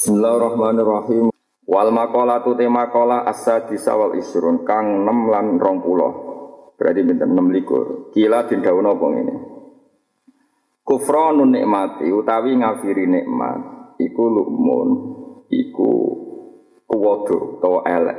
[0.00, 1.28] Bismillahirrahmanirrahim.
[1.68, 6.80] Wal makola tu tema kola asa disawal isrun kang 6 lan 20.
[6.80, 8.08] Berarti pinten 6 likur.
[8.08, 9.36] Kila dindaun apa ini?
[10.80, 13.60] Kufranun nikmati utawi ngafiri nikmat
[14.00, 14.88] iku lukmun
[15.52, 15.92] iku
[16.88, 18.18] kuwodo utawa elek.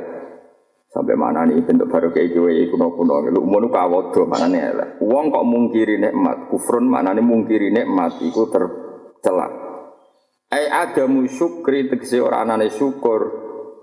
[0.86, 4.88] Sampai mana nih bentuk baru kayak gue kuno kuno lukmun kawodo mana nih elek.
[5.02, 9.61] Uang kok mungkiri nikmat kufrun mana nih mungkiri nikmat iku tercelak.
[10.52, 13.40] Ai adamu syukri tegese ora anane syukur.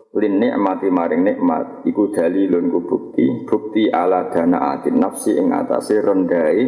[0.10, 6.02] Lin nikmati maring nikmat iku dalilun ku bukti bukti ala dana atin nafsi ing atase
[6.02, 6.66] rendai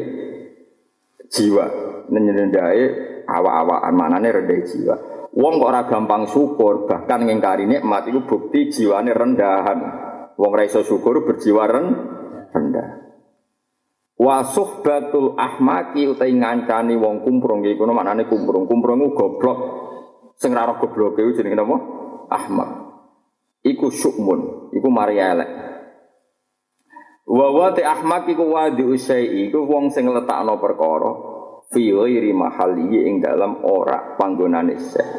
[1.25, 1.66] jiwa.
[2.09, 2.84] Nenyendae
[3.25, 4.95] awa-awaan manane rendai jiwa.
[5.38, 9.80] Wong kok ora gampang syukur bahkan ngingkari nikmat iku bukti jiwane rendahan.
[10.38, 12.89] Wong ra iso syukur berjiwa rendah.
[14.22, 18.70] Wa suhbatul ahmaki utai ngancani wong kumprung iku maknane kumprung.
[18.70, 19.59] Kumprung goblok
[20.41, 21.77] Sing ra gobloke iku jenenge napa?
[22.34, 22.70] Ahmad.
[23.62, 25.50] Iku syukmun, iku mari elek.
[27.30, 31.14] Wa ahmak iku wadi usai iku wong sing letakno perkara
[31.70, 35.09] fi ghairi mahalli ing dalam ora panggonane sek.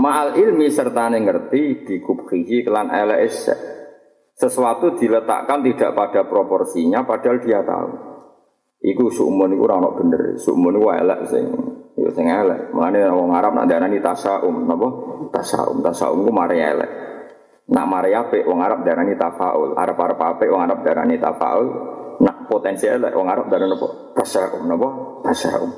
[0.00, 3.28] Ma'al ilmi serta ngerti dikubhihi kelan elek.
[4.32, 8.09] Sesuatu diletakkan tidak pada proporsinya padahal dia tahu.
[8.80, 10.40] Iku sukmun iku ora ono bener.
[10.40, 11.44] Sukmun iku elek sing
[12.00, 12.72] Ya sing elek.
[12.72, 14.88] Mulane wong Arab nak darani tasaum, napa?
[15.28, 16.90] Tasaum, tasaum ku mari elek.
[17.70, 19.76] Nak mari apik wong Arab darani tafaul.
[19.76, 21.68] Arab-arab apik wong Arab darani tafaul.
[22.24, 24.16] Nak potensi elek wong Arab darani napa?
[24.16, 24.88] Tasaum, napa?
[25.28, 25.70] Tasaum.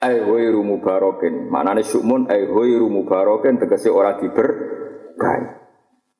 [0.00, 1.52] Ai ghairu mubarakin.
[1.52, 5.61] Manane syukmun ai ghairu mubarakin tegese ora diberkahi.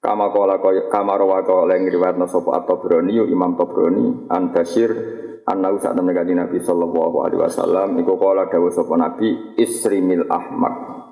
[0.03, 1.47] Kama kala kaya kama rawa
[1.79, 1.87] ing
[2.27, 4.91] sapa At-Tabrani Imam Tabrani an Basir
[5.43, 11.03] Anau saat temen kanjeng Nabi sallallahu alaihi wasallam iku kala dawuh sapa Nabi isrimil ahmak.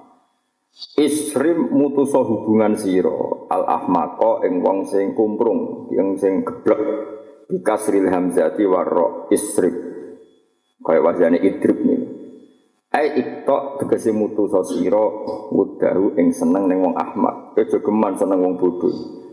[0.95, 3.11] Isrim mutusa hubungan sira
[3.51, 6.79] al ahmaqa ing wong sing kumprung, yang sing geblek
[7.51, 9.75] bikasril hamzati warra isrib.
[10.79, 12.01] Kaya wajane idrib nih.
[12.95, 15.03] Ai iktok tegese mutusa sira
[15.51, 17.59] wudahu ing seneng ning wong ahmak.
[17.59, 18.87] Kejogeman seneng wong bodho.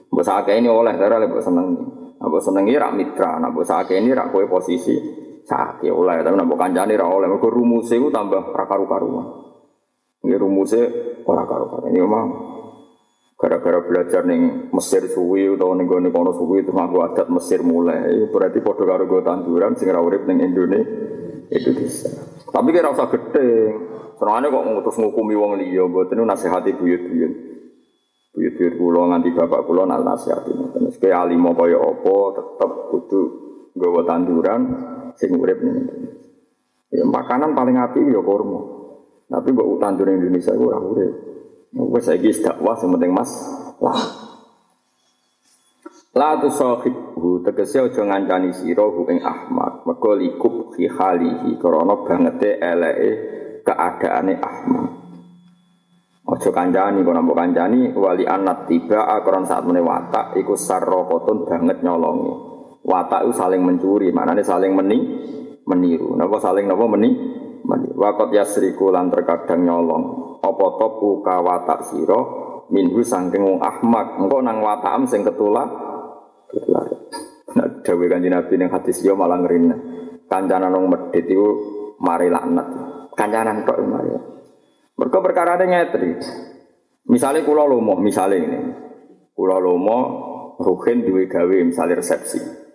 [0.10, 1.78] Mbok sakake ini oleh darah lek seneng.
[2.18, 4.98] Apa senengi rak mitra, nak mbok ini rak kowe posisi
[5.46, 7.30] sakit oleh, tapi nak mbok kancane rak oleh.
[7.30, 9.26] Mergo rumuse ku tambah ra karu-karuan.
[10.26, 10.82] Ini rumuse
[11.30, 11.94] ora karu-karuan.
[11.94, 12.26] Ini memang
[13.38, 18.34] gara-gara belajar ning Mesir suwi utawa ning gone kono suwi itu nganggo adat Mesir mulai.
[18.34, 22.12] Berarti padha karo go tanduran sing ra urip ning Indonesia.
[22.50, 23.50] Tapi kira usah gede.
[24.18, 27.34] Senengane kok ngutus ngukumi wong liya, mboten nasihati buyut-buyut.
[28.34, 30.90] Buyut-buyut kula nganti bapak kula nak nasihati ngoten.
[30.90, 33.22] Nek alimo kaya apa tetep kudu
[33.78, 34.62] nggawa tanduran
[35.14, 35.86] sing urip ning
[36.88, 38.62] Ya makanan paling api ya kurma.
[39.30, 41.27] Tapi mbok tanduran Indonesia ora urip.
[41.76, 43.32] Wes saiki dakwah sing penting Mas.
[43.84, 44.02] Lah.
[46.18, 49.86] La tu sahibhu tegese aja ngancani sira hu ing Ahmad.
[49.86, 53.12] Mergo likub fi halihi krana bangete eleke
[53.62, 54.98] keadaane Ahmad.
[56.28, 61.80] Ojo kancani, kalau nambah kancani, wali anak tiba akron saat mene watak, iku sarrokotun banget
[61.80, 62.36] nyolongi.
[62.84, 65.00] Watak itu saling mencuri, nih saling meni,
[65.64, 66.20] meniru.
[66.20, 67.16] Napa saling napa meni,
[67.68, 67.92] meni.
[67.92, 70.04] Wakot yasriku lan terkadang nyolong.
[70.40, 71.92] Apa topu ka watak
[72.72, 74.16] minhu sangking wong ahmak.
[74.24, 75.68] Engkau nang watakam sing ketula,
[76.48, 76.82] ketula.
[77.58, 79.76] Nah, dawe kanji nabi yang hadis yo malah ngerina.
[80.28, 81.48] Kancanan wong medit itu
[82.00, 82.68] mari laknat.
[83.16, 84.12] Kancanan kok mari.
[84.98, 86.18] Mereka perkara ada ngetri.
[87.08, 88.60] Misalnya kulo lomo, misalnya ini,
[89.32, 90.00] kulo lomo,
[90.60, 92.67] ruhin duwe gawe, misalnya resepsi.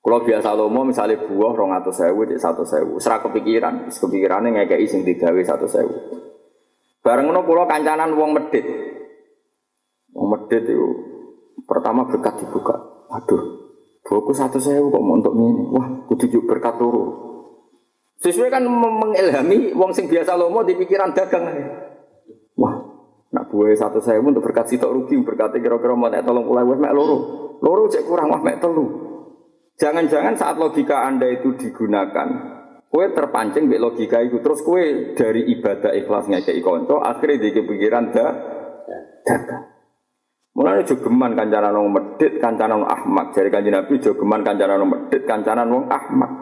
[0.00, 2.96] Kulo biasa lomo, misalnya buah rong atau sewu, di satu sewu.
[2.96, 5.92] Serah kepikiran, kepikirannya ngekei sing digawe satu sewu.
[7.04, 8.64] Bareng no kulo kancanan wong medit.
[10.16, 10.88] Wong medit itu
[11.68, 12.80] pertama berkat dibuka.
[13.12, 15.68] Aduh, buku satu sewu kok mau untuk ini.
[15.68, 17.28] Wah, kudu berkat turu.
[18.20, 21.44] Sesuai kan mengilhami wong sing biasa lomo di pikiran dagang.
[22.56, 22.76] Wah,
[23.32, 26.92] nak buah satu saya untuk berkat sitok rugi berkat kira-kira mau nek tolong pulau mek
[26.92, 27.18] loro.
[27.64, 28.84] Loro cek kurang wah mek telu.
[29.80, 32.28] Jangan-jangan saat logika Anda itu digunakan,
[32.92, 38.12] kue terpancing be logika itu terus kue dari ibadah ikhlasnya ke konco akhirnya di pikiran
[38.12, 38.30] dah
[39.24, 39.64] dagang.
[40.52, 43.32] Mulai jogeman kancanan wong medit, kancanan wong ahmak.
[43.32, 46.32] Jadi kanjeng Nabi jogeman kancanan wong medit, kancanan wong ahmak.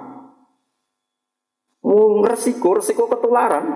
[1.86, 3.68] Oh, resiko, resiko ketularan.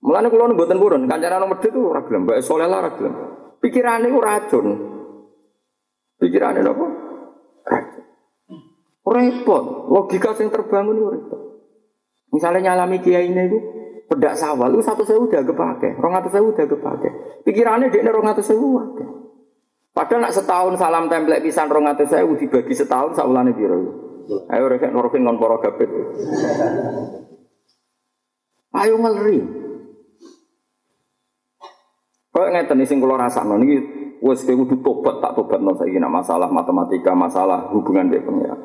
[0.00, 3.14] Mulane kula mboten purun, kancane nomor itu ora gelem, mbak soleh ora gelem.
[3.58, 4.66] Pikirane ku racun.
[6.16, 7.09] Pikirane napa?
[9.10, 11.40] Repot, logika sing terbangun itu repot.
[12.30, 13.58] Misalnya nyalami kiai ini itu,
[14.06, 17.08] pedak sawal itu satu sewu udah kepake, rong atau sewu udah kepake.
[17.42, 19.02] Pikirannya dia rong atau sewu wae.
[19.90, 23.78] Padahal nak setahun salam template pisan rong atau sewu dibagi setahun saulane biro.
[24.46, 25.90] Ayo rek norokin ngon poro gabet.
[28.78, 29.38] Ayo ngeri.
[32.30, 33.76] Kau ngeten sing kula rasakno niki
[34.22, 38.56] wis kowe kudu tobat tak tobatno saiki masalah matematika, masalah hubungan dengan pengira.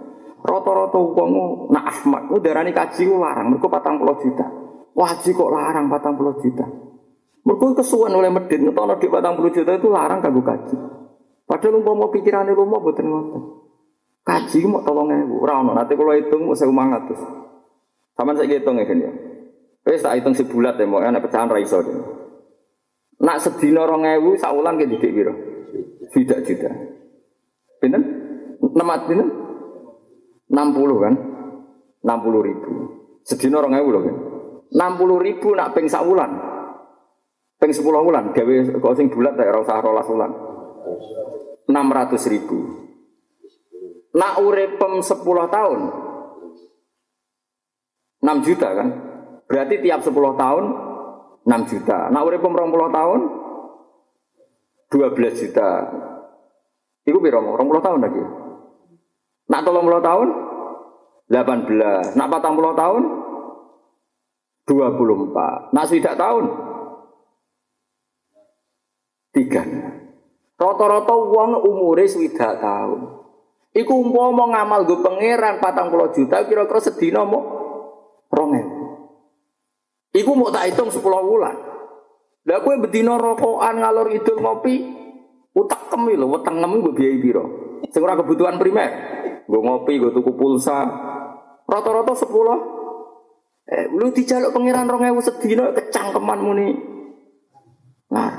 [0.46, 1.32] Rata-rata wong
[1.74, 4.46] nak Ahmad ku darani kaji ku larang mergo 40 juta.
[4.94, 6.66] Wajib kok larang 40 juta.
[7.46, 10.78] Mergo kesuwen oleh medit ngetono di 40 juta itu larang kanggo kaji.
[11.46, 13.42] Padahal umpama pikirane rumah boten ngoten.
[14.26, 15.78] Kaji mau tolong ewu, ora ono.
[15.78, 17.22] Nanti kalau hitung mau saya mangatus.
[18.18, 19.12] Sama saya hitung ya ya.
[19.86, 21.94] Wes tak hitung sebulat ya, mau enak pecahan raiso deh.
[23.22, 25.34] Nak sedina rong ewu, saulan ke didik biro.
[26.10, 26.70] Tidak juta.
[27.78, 28.02] Pinten?
[28.74, 29.45] Nemat pinten?
[30.50, 31.14] 60 kan?
[32.06, 32.72] 60 ribu.
[33.26, 34.16] Sedina orang ewu loh kan?
[34.70, 36.32] 60 ribu nak peng sak wulan.
[37.58, 38.30] Peng 10 wulan.
[38.36, 40.32] Gawe kok sing bulat tak ora usah rolas wulan.
[41.66, 42.58] 600 ribu.
[44.16, 45.80] Nak uripem 10 tahun.
[48.26, 48.88] 6 juta kan?
[49.46, 50.64] Berarti tiap 10 tahun
[51.46, 52.10] 6 juta.
[52.10, 53.20] Nak uripem 20 tahun
[54.90, 55.70] 12 juta.
[57.06, 57.40] Iku piro?
[57.42, 58.45] 20 tahun lagi.
[59.56, 60.28] Nak tolong puluh tahun,
[61.32, 62.20] 18.
[62.20, 63.08] Nak patang puluh tahun,
[64.68, 65.72] 24.
[65.72, 66.44] Nak tidak tahun,
[69.32, 69.64] tiga.
[70.60, 73.00] Rata-rata uang umure swidak tahun.
[73.72, 77.40] Iku umpama ngamal gue pangeran patang puluh juta kira-kira sedina mau
[78.28, 78.68] rongen.
[80.12, 81.56] Iku mau tak hitung sepuluh bulan.
[82.44, 84.84] Lah kue bedino rokokan ngalor idul ngopi,
[85.56, 87.46] utak kemi lho, weteng ngemu gue biaya biro.
[87.96, 89.16] Sing kebutuhan primer.
[89.46, 90.86] Gue ngopi, gue tuku pulsa.
[91.66, 92.60] Rata-rata sepuluh.
[93.66, 96.70] Eh, lu dijaluk pangeran rong ewu sedino kecangkeman muni.
[98.14, 98.30] Nah,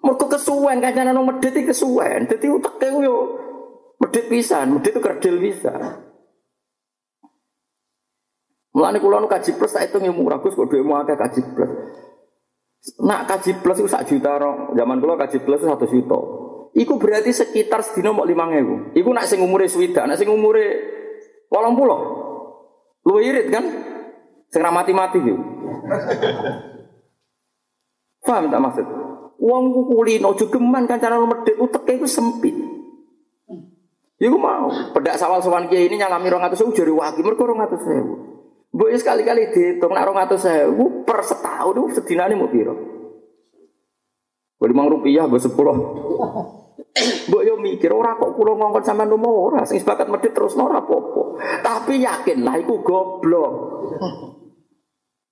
[0.00, 2.24] mereka kesuwen kancana nang medit iki kesuwen.
[2.24, 3.16] Dadi uteke yo
[4.00, 5.76] medit pisan, medit itu kerdil bisa.
[8.72, 11.72] Mulane kula nu kaji plus tak hitung murah Gus kok dhuwitmu akeh kaji plus.
[13.04, 14.72] Nak kaji plus itu sak juta rong.
[14.72, 16.20] Zaman kula kaji plus itu satu juta.
[16.78, 18.94] Iku berarti sekitar sedino mau lima ngewu.
[18.94, 20.66] Iku nak sing umure swida, nak sing umure
[21.50, 22.00] walang pulau.
[23.02, 23.66] Lu irit kan?
[24.46, 25.42] Sing mati mati gitu.
[28.22, 28.86] Paham tak maksud?
[29.42, 32.54] Uang ku kulino jogeman kan cara medit uteknya itu sempit.
[34.18, 38.14] Ya mau pedak sawal sowan kiai ini nyalami rong atus sewu jari waki atus sewu.
[38.74, 42.74] Bu sekali-kali dihitung nak rong atus sewu per setahun sedinane mau piro.
[44.58, 45.76] Boleh mang rupiah, gue sepuluh.
[47.28, 50.78] Mbok yo mikir ora kok kula ngongkon sampean rumah ora sing sepakat medhit terus ora
[50.78, 51.22] apa-apa.
[51.62, 53.52] Tapi yakin lah iku goblok.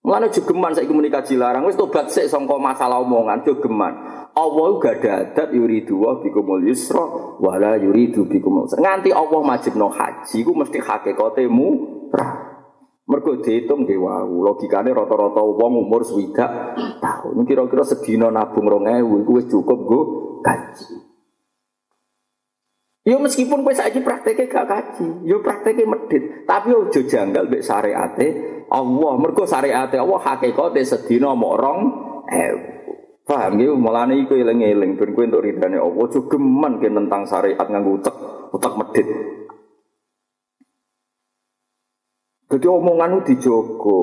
[0.07, 3.95] Mulane jogeman saiki muni kaji larang wis tobat sik sangka masalah omongan jogeman.
[4.37, 7.03] Allah gak ada adat yuridu wa bikumul yusra
[7.43, 12.59] wala yuridu bikumul Nganti Allah majibno haji ku mesti hakikate murah.
[13.07, 17.47] Mergo dihitung dewa, logikane rata-rata wong umur swidak tahun.
[17.47, 20.01] Kira-kira sedina nabung 2000 iku wis cukup go
[20.43, 21.06] gaji.
[23.07, 28.27] Yo meskipun kowe saiki prakteknya gak kaji, yo prakteknya medit, tapi ojo janggal mbek syariate
[28.67, 29.15] Allah.
[29.15, 31.55] Mergo syariate Allah hakikate sedina mok
[32.27, 32.55] eh
[33.27, 37.67] Paham gitu, mulane iku eling-eling ben kowe entuk ridane Allah, ojo geman ke tentang syariat
[37.67, 38.15] nganggo utek,
[38.55, 39.07] utek medit.
[42.47, 43.99] Jadi omongan dijogo,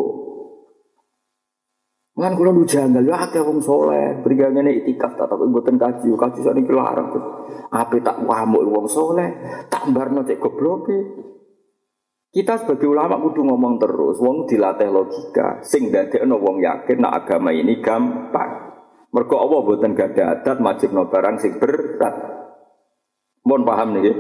[2.14, 6.40] Kan kula lu janggal ya akeh wong saleh, brigane itikaf tak tak mboten kaji, kaji
[6.46, 7.10] sakniki larang.
[7.74, 9.34] Ape tak wamuk wong saleh,
[9.66, 10.98] tak barno cek gobloke.
[12.30, 17.50] Kita sebagai ulama kudu ngomong terus, wong dilatih logika, sing dadekno wong yakin nak agama
[17.50, 18.78] ini gampang.
[19.14, 20.58] Mergo Allah mboten gak ada adat
[20.90, 22.16] no barang sing berat.
[23.46, 24.16] Mohon paham nih,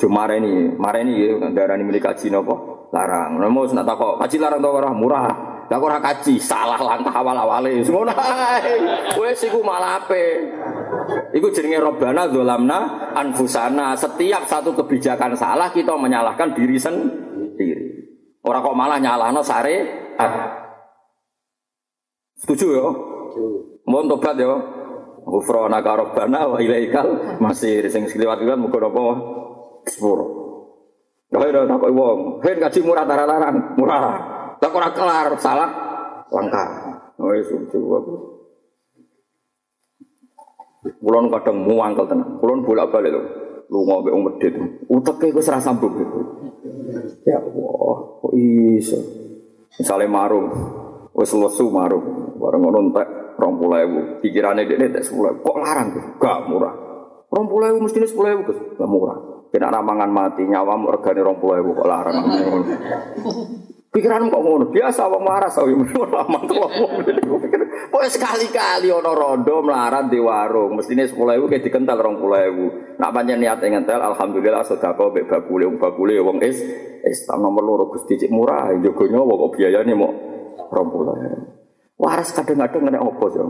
[0.00, 3.36] cuma ini, mareni ya, darani milik kaji larang.
[3.40, 5.51] Mau nak takok kaji larang tau ora murah.
[5.72, 7.80] Lah ora kaji, salah langkah awal-awale.
[7.80, 8.76] Ngono ae.
[9.16, 10.52] Wis iku malape.
[11.32, 13.96] Iku jenenge Robbana dolamna anfusana.
[13.96, 17.88] Setiap satu kebijakan salah kita menyalahkan diri sendiri.
[18.44, 20.60] Ora kok malah nyalahno syariat.
[22.36, 22.88] Setuju ya?
[23.88, 24.52] Mohon tobat ya.
[25.24, 29.04] Ghufrana ka Robbana wa ilaikal masih sing sekliwat kan muga apa
[29.88, 30.26] sepuro.
[31.32, 34.31] Lah ora tak wong, hen kaji murah tararan, murah.
[34.62, 35.70] Tak ora kelar salah
[36.30, 36.68] langkah.
[37.18, 38.14] Oh itu aku.
[41.02, 42.38] Kulon kadang muangkel tenang.
[42.38, 43.22] Kulon bolak-balik lho.
[43.70, 44.54] Lu mbek wong medhit.
[44.86, 45.98] Uteke wis ra sambung.
[47.26, 48.98] Ya Allah, kok iso.
[49.80, 50.46] Misalnya marung,
[51.16, 53.08] Wes lesu marung, bareng ngono entek
[53.40, 54.20] 20.000.
[54.20, 55.40] Pikirane dhekne entek 10.000.
[55.40, 56.04] Kok larang tuh?
[56.20, 56.74] Gak murah.
[57.32, 58.58] 20.000 mestine 10.000 Gus.
[58.76, 59.18] Gak murah.
[59.48, 62.16] Kena ramangan mati nyawamu regane 20.000 kok larang.
[63.92, 66.72] Pikiran kok ngono, biasa wong waras sawi lama tuh wong.
[67.92, 72.96] Pokoke sekali-kali ana rondo melarat di warung, mestine 10.000 kayak dikental 20.000.
[72.96, 76.56] Nak pancen niat ngentel alhamdulillah sedekah mbek bakule wong bakule wong is
[77.04, 80.08] Islam nomor loro Gusti cik murah, jogo kok biayane mau
[80.72, 82.00] 20.000.
[82.00, 83.44] Waras kadang-kadang nek opo sih.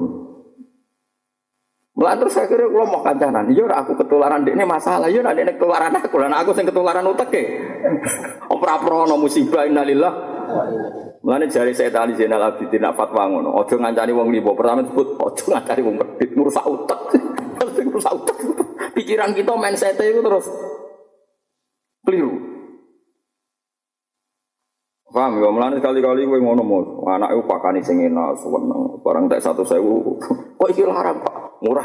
[2.03, 5.95] Mulai terus kira kalau mau kancanan, iya aku ketularan ini masalah, iya nanti ini ketularan
[5.95, 7.43] aku, dan aku sing ketularan utek ke.
[8.51, 10.11] Opera prono musibah innalillah
[11.23, 13.55] Mulane jari saya tadi Zainal Abidin nak fatwa ngono.
[13.55, 14.59] Ojo ngancani wong libo.
[14.59, 17.01] Pertama disebut ojo ngancani wong medit ngrusak utek.
[17.87, 18.37] ngrusak utek.
[18.99, 20.51] Pikiran kita mindset itu terus
[22.03, 22.52] keliru.
[25.13, 28.97] Paham ya, mulane sekali-kali kowe ngono mo, anak iku pakani sing enak, seneng.
[29.05, 30.17] Barang tak satu sewu,
[30.59, 31.85] kok iki larang Pak, murah.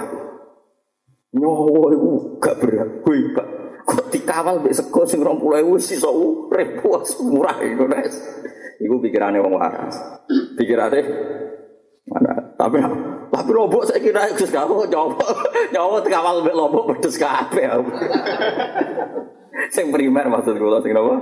[1.36, 3.48] Nyowo iku gak berat, kowe gak
[3.88, 6.80] kok dikawal mbek sego sing 20.000 sisa urip
[7.28, 8.16] murah iku, Nes.
[8.80, 9.96] Iku pikirannya wong waras.
[10.56, 11.02] Pikirane
[12.08, 12.56] mana?
[12.56, 12.80] Tapi
[13.28, 15.20] tapi lobok saya kira Gus kamu nyawa
[15.76, 17.68] nyawa kawal mbek lobok pedes kabeh.
[19.76, 21.20] sing primer maksud kula sing napa?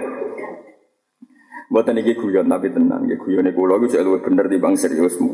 [1.65, 5.29] Mboten iki guyon tapi tenang, nggih guyone kula iku luwih bener timbang seriusmu.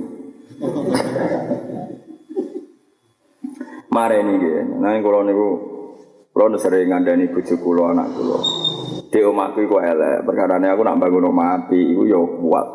[3.92, 4.80] Mare ini nggih.
[4.80, 5.48] Nah kula niku
[6.32, 8.40] kula sering ngandani bojo kula anak kula.
[9.12, 12.68] Di omahku iku elek, perkarane aku nak bangun omah api iku yo kuat.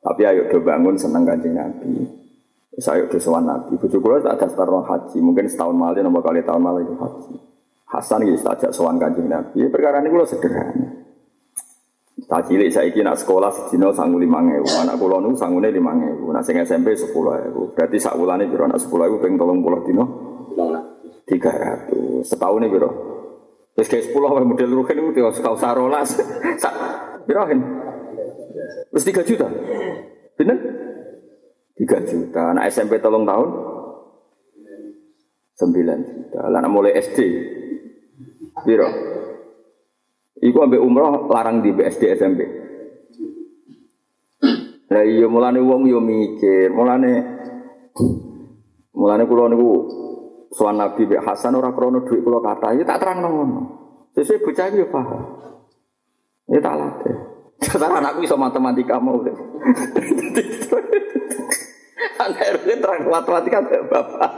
[0.00, 2.08] Tapi ayo do bangun seneng Kanjeng Nabi.
[2.80, 3.76] Saya do sowan Nabi.
[3.76, 7.36] Bojo kula tak daftar haji, mungkin setahun malih nomor kali tahun malih haji.
[7.92, 9.68] Hasan iki tak ajak sowan Kanjeng Nabi.
[9.68, 10.97] Perkara niku sederhana.
[12.26, 14.66] Tak cilik saiki nak sekolah sedina sangu 5000.
[14.82, 16.34] Anak kula niku sangune 5000.
[16.34, 17.14] Nak sing SMP 10000.
[17.78, 20.04] Berarti sak wulane piro nak 10000 ping 30 dina?
[21.30, 22.26] 300.
[22.26, 22.90] Setahun ini piro?
[23.78, 26.18] Terus kayak sepuluh model rugen itu tinggal sekau sarolas.
[26.58, 26.74] Sak,
[27.30, 27.62] birahin.
[28.90, 29.46] Terus tiga juta.
[30.34, 30.58] Bener?
[31.78, 32.50] Tiga juta.
[32.50, 33.48] Nah SMP tolong tahun?
[35.54, 36.50] Sembilan juta.
[36.50, 37.18] Lah mulai SD.
[38.66, 39.17] Biro.
[40.38, 42.40] Iku ambek umroh larang di BSD SMP.
[44.88, 47.12] Lah iya mulane wong yo mikir, mulane
[48.96, 49.70] mulane kula niku
[50.48, 53.60] Soal Nabi Mbak Hasan ora krono duit kula kata, ya tak terang ngono.
[54.16, 55.22] Sesuai bocah ya paham.
[56.48, 57.16] Ya tak latih.
[57.68, 59.20] Sekarang anakku iso matematika mau.
[62.18, 64.32] Anak RW terang matematika bapak.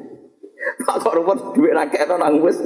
[0.86, 2.62] Pak kok rumput duit raketno nang wis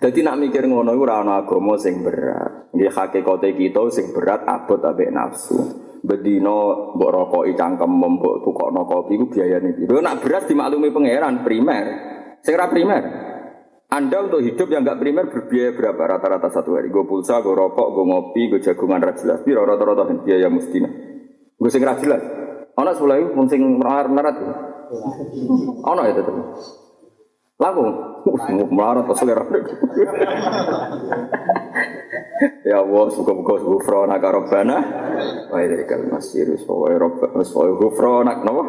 [0.00, 2.74] Jadi nak mikir ngono iku ora ana agama sing berat.
[2.74, 9.20] Nggih hakikate kita sing berat abot ambek nafsu bedino mbok rokoki cangkem mbok tukokno kopi
[9.20, 10.00] iku biayane piro.
[10.00, 11.84] Nak beras dimaklumi pangeran primer.
[12.40, 13.02] Sing primer.
[13.90, 16.94] Anda untuk hidup yang enggak primer berbiaya berapa rata-rata satu hari?
[16.94, 19.42] Gue pulsa, gue rokok, gue ngopi, gue jagungan ra jelas.
[19.42, 20.86] Piro rata-rata biaya mustina.
[21.58, 22.22] Gue sing ra jelas.
[22.78, 24.36] Ana sepuluh pun sing melarat-melarat.
[25.82, 26.34] Ana ya tetep.
[27.58, 27.82] Lagu,
[28.70, 29.44] melarat pas selera.
[32.64, 34.76] Ya Allah, suka-suka gufrona ka Rabbana.
[35.52, 38.64] Wa ilaikal masir, wa Rabbana, wa gufrona napa?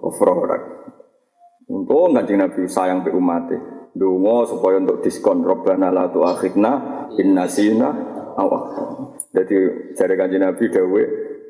[0.00, 0.56] Gufrona.
[1.68, 3.88] Untung kanjeng Nabi sayang pe umatnya.
[3.92, 6.72] Dungo supaya untuk diskon Rabbana la tu'akhidna
[7.20, 7.88] in nasina
[8.36, 8.48] aw
[9.32, 11.02] Jadi jare kanjeng Nabi dawe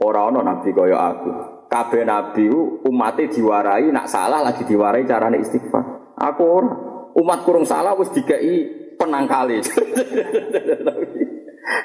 [0.02, 1.30] ora ana nabi kaya aku.
[1.70, 2.50] Kabeh nabi
[2.86, 6.14] umatnya diwarai nak salah lagi diwarai carane istighfar.
[6.18, 6.91] Aku ora.
[7.18, 9.60] Umat kurung salah wis dikai penangkali.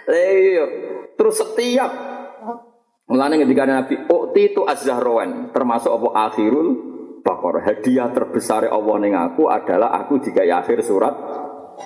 [0.07, 0.65] Iya.
[1.13, 1.91] Terus setiap
[3.07, 6.67] Mulane ketika Nabi Ukti itu az-zahrawan termasuk apa akhirul
[7.23, 11.15] bakor hadiah terbesar Allah ning aku adalah aku dikai akhir surat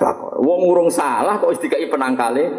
[0.02, 0.42] bakor.
[0.42, 2.50] Wong urung salah kok dikai penangkale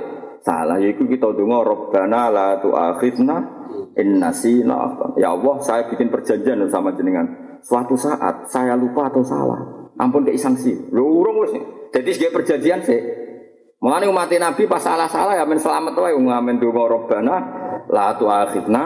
[0.46, 3.36] salah yaiku kita donga Rabbana la tu'akhidna
[3.98, 7.58] in nasina Ya Allah, saya bikin perjanjian sama jenengan.
[7.62, 10.90] Suatu saat saya lupa atau salah, ampun kei sanksi.
[10.90, 11.54] Lu urung wis.
[11.94, 13.00] Jadi sebagai perjanjian sih
[13.82, 17.34] Mulane umat Nabi pas salah-salah ya men selamat wae ngamen donga Rabbana
[17.90, 18.82] la tu'akhidna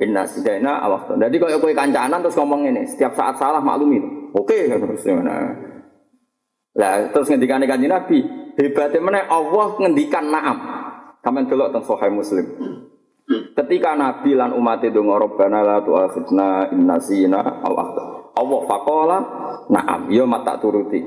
[0.00, 1.20] inna sidaina awaqta.
[1.20, 4.00] Jadi kalau kowe kancanan terus ngomong ini, setiap saat salah maklumi.
[4.32, 5.52] Oke terus nah.
[6.80, 8.24] Lah terus ngendikane kanjeng Nabi,
[8.56, 10.58] hebatnya mana Allah ngendikan na'am.
[11.20, 12.46] Kamen delok teng Sahih Muslim.
[13.52, 18.17] Ketika Nabi lan umat itu Rabbana la tu'akhidna inna sina awaqta.
[18.38, 19.18] Allah faqala
[19.68, 21.02] na'am, yo mata turuti.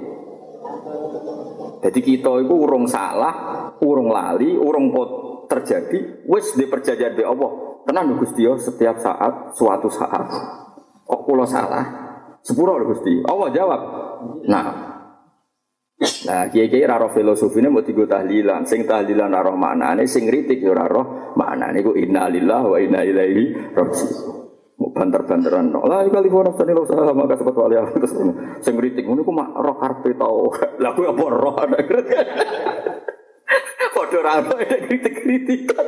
[1.82, 3.34] Jadi kita itu urung salah,
[3.82, 5.10] urung lali, urung pot
[5.50, 7.82] terjadi, wis di perjanjian be Allah.
[7.82, 10.28] Tenang Gusti setiap saat, suatu saat
[11.12, 11.84] kok kula salah.
[12.42, 13.22] Sepuro Gusti.
[13.28, 13.82] Allah jawab.
[14.48, 14.68] Nah,
[16.02, 21.34] Nah, kiai-kiai raro filosofine mau tiga tahlilan, sing tahlilan raro maknane, sing kritik yo raro
[21.38, 24.41] maknane ku innalillah wa inna ilaihi raji'un.
[24.90, 28.18] Banter-banteran, lah kali orang tadi lo salah maka sempat wali terus
[28.66, 30.50] sing kritik ngono ku mak roh karpe tau,
[30.82, 31.78] lah ku apa roh ada
[34.12, 34.44] Padha ra
[34.90, 35.88] kritik-kritikan.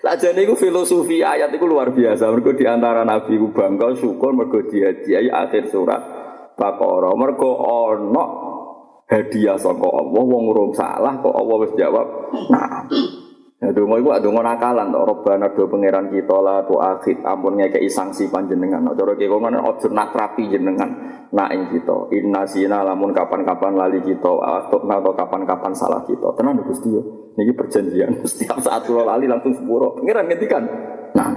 [0.00, 2.28] Saja niku filosofi ayat itu luar biasa.
[2.30, 6.02] Mergo di antara nabi ku bangga syukur mergo dihadiahi akhir surat
[6.58, 7.14] Baqarah.
[7.14, 8.24] Mergo ana
[9.06, 12.06] hadiah saka Allah wong urung salah kok Allah wis jawab.
[12.52, 12.86] Nah.
[13.60, 17.92] Ya donga iku donga nakalan to Robbana do pangeran kita la tu akhid ampun ngekeki
[17.92, 18.88] sanksi panjenengan.
[18.96, 20.88] Cara ki kok ngono aja nakrapi jenengan
[21.28, 22.08] nak ing kita.
[22.16, 26.32] Inna sina lamun kapan-kapan lali kita atau atau kapan-kapan salah kita.
[26.40, 27.04] Tenan Gusti yo.
[27.36, 29.92] Niki perjanjian setiap saat kula lali langsung sepuro.
[30.00, 30.64] Pangeran ngendikan.
[31.12, 31.30] Nah.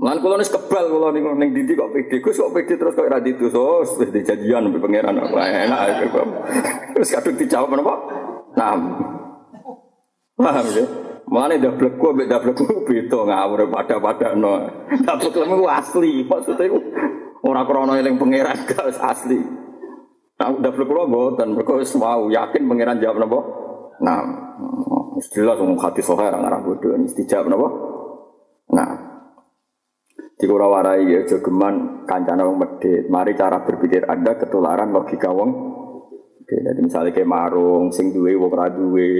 [0.00, 2.24] Mulan kula kebal kula niku ning dindi kok pede.
[2.24, 3.52] Gus kok pede terus kok ora ditus.
[3.52, 5.12] Wis dijanjian mbek pangeran.
[5.12, 6.08] Enak.
[6.96, 7.94] Terus kadung dijawab napa?
[8.56, 8.76] Nah.
[10.38, 10.86] Paham ya?
[11.28, 14.64] Mana dablek ku ambek dablek ku beda ngawur pada-pada no.
[15.02, 16.78] Dablek lemu asli, maksudnya ku
[17.44, 19.36] ora krana eling pangeran gak asli.
[20.38, 23.38] Nah, kula mboten, mergo wis mau yakin pangeran jawab napa?
[23.98, 24.20] Nah,
[25.34, 26.62] jelas wong hati sohe ora ngarah
[27.02, 27.68] mesti jawab napa?
[28.72, 28.90] Nah,
[30.38, 33.10] di kura warai ya jogeman kancana wong medit.
[33.10, 35.50] Mari cara berpikir Anda ketularan logika wong.
[36.48, 39.12] Jadi misalnya kayak marung, sing duwe wong ra duwe,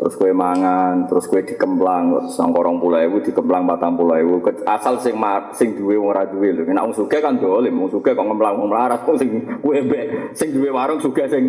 [0.00, 4.40] terus kue mangan, terus kue dikemplang, sang korong pulau ibu dikemplang batang pulau ibu.
[4.64, 6.64] Asal sing mar, sing duwe wong ora duwe lho.
[6.64, 10.32] Nek wong sugih kan dolim, wong sugih kok ngemplang wong melarat kok sing kue be,
[10.32, 11.44] sing duwe warung sugih sing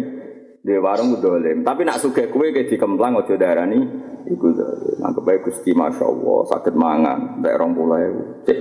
[0.68, 1.64] duwe warung dolim.
[1.64, 3.80] Tapi nak sugih kue ke dikemplang aja darani
[4.28, 5.00] iku dolim.
[5.00, 8.24] Anggap bae Gusti masyaallah sakit mangan nek rong pulau ibu.
[8.52, 8.60] Cek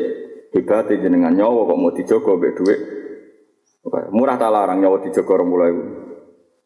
[0.55, 2.81] hebat jenengan nyawa kok mau dijogo mbek dhuwit.
[4.15, 5.85] Murah ta larang nyawa dijogo rong pulau ibu.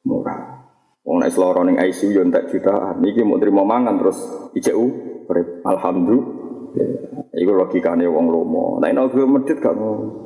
[0.05, 0.64] Murah.
[1.05, 3.05] Wong nek seloro ning ICU yo entek jutaan.
[3.05, 4.19] Iki mau terima mangan terus
[4.57, 4.85] ICU
[5.69, 6.27] alhamdulillah.
[7.37, 8.81] Iku logikane wong lomo.
[8.81, 10.25] Nek nek gue medit gak mau.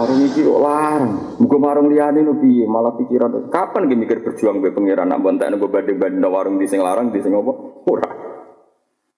[0.00, 1.36] Warung iki kok larang.
[1.36, 2.64] Muga marung liyane no piye?
[2.64, 6.80] Malah pikiran kapan ge mikir berjuang be pangeran nak bontek gue banding-banding warung di sing
[6.80, 7.52] larang di sing apa?
[7.84, 8.10] Ora.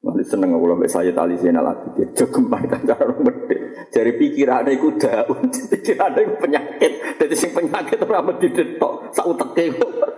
[0.02, 3.86] Nanti seneng aku mbek saya tali sini lagi dia jogeman kan cara medit.
[3.94, 7.22] Jadi pikiran iku daun, pikiran iku penyakit.
[7.22, 9.78] Jadi sing penyakit ora mesti detok, sak uteke.
[9.78, 10.11] Tahu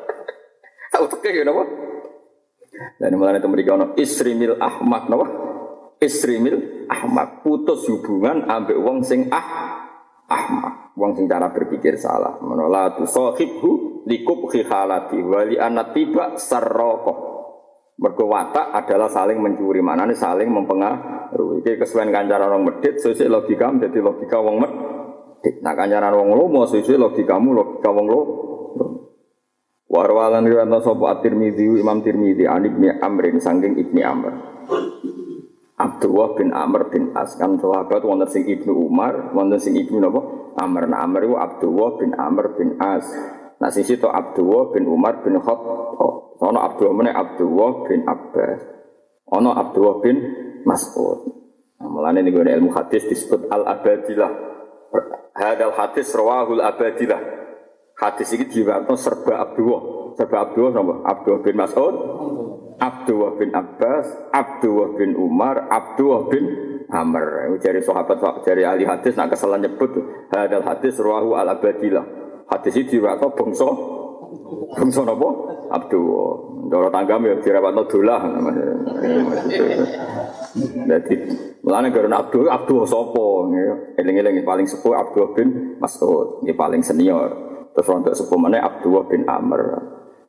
[1.19, 1.65] teke ya napa?
[2.99, 3.95] Dan mulane itu mereka ono
[4.59, 5.27] ahmad napa?
[6.03, 9.47] Isrimil ahmad putus hubungan ambek wong sing ah
[10.29, 10.95] ahmad.
[10.95, 12.39] Wong sing cara berpikir salah.
[12.39, 17.35] Menolak tu sahibhu likub khihalati wali anak tiba sarroko.
[17.95, 21.63] Mergo watak adalah saling mencuri, mana nih saling mempengaruhi.
[21.63, 25.63] Iki kesuwen kancaran orang medit, sesuai logika menjadi logika wong medit.
[25.63, 28.21] Nah kancaran wong lomo sesuai logikamu logika wong lo.
[29.95, 34.33] Warwalan riwayat sapa At-Tirmidzi Imam Tirmidzi an Ibnu Amrin saking Ibnu Amr.
[35.79, 40.19] Abdullah bin Amr bin As kan sahabat wonten sing Ibnu Umar, wonten sing Ibnu napa?
[40.59, 40.91] Amr.
[40.91, 43.07] Nah Amr iku Abdullah bin Amr bin As.
[43.63, 45.95] Nah sing situ Abdullah bin Umar bin Khattab.
[46.43, 48.61] Ono Abdullah meneh Abdullah bin Abbas.
[49.31, 50.17] Ono Abdullah bin
[50.67, 51.31] Mas'ud.
[51.79, 54.33] Nah, mulane niku ilmu hadis disebut al-abadilah.
[55.39, 57.44] Hadal hadis rawahul abadilah.
[57.95, 59.83] Hadis ini diwakil serba Abdullah.
[60.19, 61.95] Serba Abdullah nama Abdullah bin Mas'ud,
[62.79, 66.45] Abdullah bin Abbas, Abdullah bin Umar, Abdullah bin
[66.91, 67.55] Amr.
[67.63, 69.95] Dari sahabat dari ahli hadis nak kesalahan nyebut
[70.31, 72.03] hadal hadis ruahu al abadilah.
[72.51, 73.69] Hadis ini diwakil bangsa
[74.75, 75.29] bangsa napa?
[75.71, 76.55] Abdullah.
[76.65, 78.21] Doro tanggam ya dirawat dolah.
[80.89, 81.15] Jadi
[81.65, 83.49] Mulane karena Abdul Abdul sopo,
[83.97, 85.49] eling-eling paling sepuh Abdul bin
[85.81, 87.54] Mas'ud, ini paling senior.
[87.75, 89.63] Terus untuk sepuh mana Abdullah bin Amr.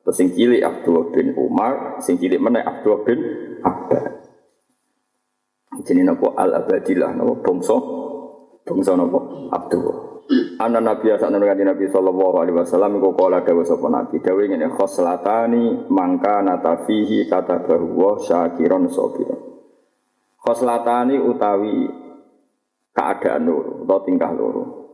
[0.01, 3.19] Terus sing cilik Abdullah bin Umar, sing cilik mana Abdullah bin
[3.61, 4.05] Abbas.
[5.85, 7.77] Jadi nopo al abadilah nopo bangsa
[8.65, 10.15] bangsa nopo Abdullah.
[10.57, 14.73] Anak Nabi asal nurani Nabi Sallallahu Alaihi Wasallam Iku kola dawa sopa Nabi Dawa ingin
[14.73, 19.37] khoslatani mangka natafihi kata bahwa syakiron sobiron
[20.41, 21.85] Khoslatani utawi
[22.89, 24.84] keadaan loro atau tingkah loro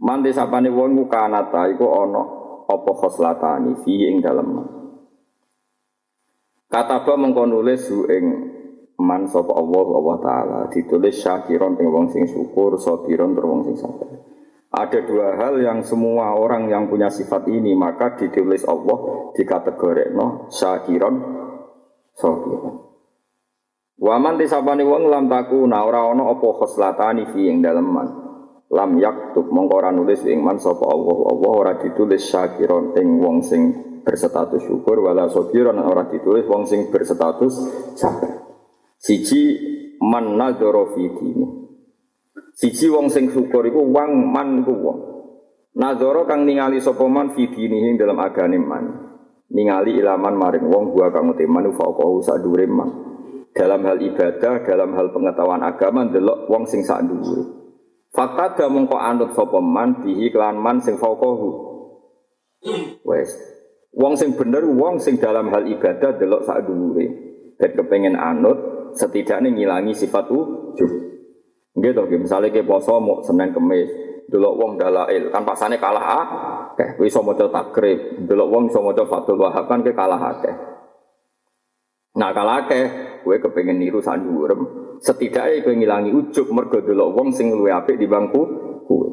[0.00, 2.22] Mandi sapane wong ku kanata iku ana
[2.64, 4.80] apa khoslatani fi ing dalem.
[6.70, 8.24] Kataba mengko nulis hu ing
[9.00, 14.08] man Allah Allah taala ditulis syakiron ing wong sing syukur, sabiron tur wong sing sabar.
[14.70, 19.34] Ada dua hal yang semua orang yang punya sifat ini maka ditulis Allah
[20.14, 21.14] no syakiron
[22.14, 22.76] sabiron.
[24.00, 28.19] Waman tisapani wong lam taku na ora ana apa khoslatani fi ing dalem man.
[28.70, 33.42] Lam yaktub mongko ora nulis ing man sapa Allah Allah ora ditulis syakiron ing wong
[33.42, 33.62] sing
[34.06, 37.50] berstatus syukur wala sabiron ora ditulis wong sing berstatus
[37.98, 38.46] sabar.
[38.94, 39.58] Siji
[39.98, 41.46] man nadzara fi dini.
[42.54, 44.98] Siji wong sing syukur iku wong man iku wong.
[45.74, 48.84] Nadzara kang ningali sapa man fi dini dalam agane man.
[49.50, 53.10] Ningali ilaman maring wong gua kang uteman faqahu sak dure man
[53.50, 57.59] dalam hal ibadah, dalam hal pengetahuan agama delok wong sing sak dhuwur.
[58.10, 61.50] Fakta da mongko anut sapa man bihi kelan man sing fauqahu.
[63.06, 63.30] Wes.
[63.94, 67.06] Wong sing bener wong sing dalam hal ibadah delok sak dhuwure.
[67.58, 68.58] Dan kepengen anut
[68.98, 70.90] setidaknya ngilangi sifat ujub.
[71.70, 73.86] Nggih to, misalnya ke poso mau Senin Kemis,
[74.26, 76.26] delok wong dalail kan pasane kalah ah.
[76.74, 80.54] Oke, kowe iso maca takrib, delok wong iso maca Fathul Wahab kan ke kalah akeh.
[82.18, 82.86] Nah kalau akeh,
[83.22, 88.04] gue kepengen niru sandurem, setidaknya gue ngilangi ujuk mergo delok wong sing luwe apik di
[88.04, 88.42] bangku
[88.84, 89.08] gue.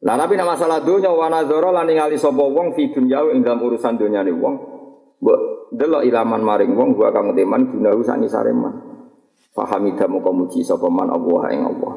[0.00, 3.60] Lah tapi nama masalah dunya wa nazara lan ningali sapa wong fi dunya ing dalam
[3.60, 4.54] urusan dunyane wong.
[5.20, 5.40] Mbok
[5.76, 8.80] delok ilaman maring wong gua kang teman gunahu sak sareman.
[9.52, 11.94] Fahamida muka muji sapa man Allah ing Allah.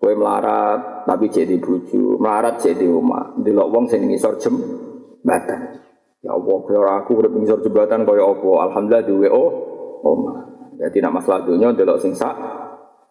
[0.00, 3.36] Kowe melarat tapi jadi bojo, melarat jadi omah.
[3.42, 5.82] Delok wong sing ngisor jembatan.
[6.20, 8.50] Ya Allah, kaya aku urip ngisor jembatan kaya apa?
[8.70, 9.50] Alhamdulillah duwe oh
[10.06, 10.49] omah.
[10.80, 12.32] Jadi nak masalah dunia delok sing sak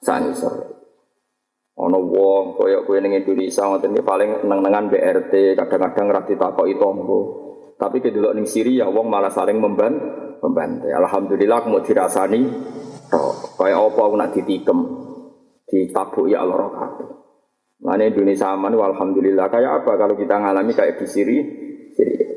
[0.02, 0.26] sak.
[1.80, 7.20] Ono wong kaya kowe ning Indonesia ngoten iki paling neng-nengan BRT, kadang-kadang ra ditakoki tonggo.
[7.80, 9.96] Tapi ke delok ning Syria wong malah saling memban
[10.44, 10.92] membantai.
[10.92, 12.42] Alhamdulillah mau dirasani
[13.08, 13.56] tok.
[13.56, 14.80] Kaya apa aku nak ditikem,
[15.70, 17.08] ditabuki ya Allah kabeh.
[17.80, 19.48] Mana Indonesia aman, alhamdulillah.
[19.48, 21.48] Kayak apa kalau kita ngalami kayak di Syria?
[21.96, 22.28] Syria.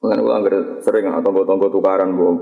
[0.00, 0.42] Mengenai ulang
[0.80, 2.40] sering atau tonggo tukaran bu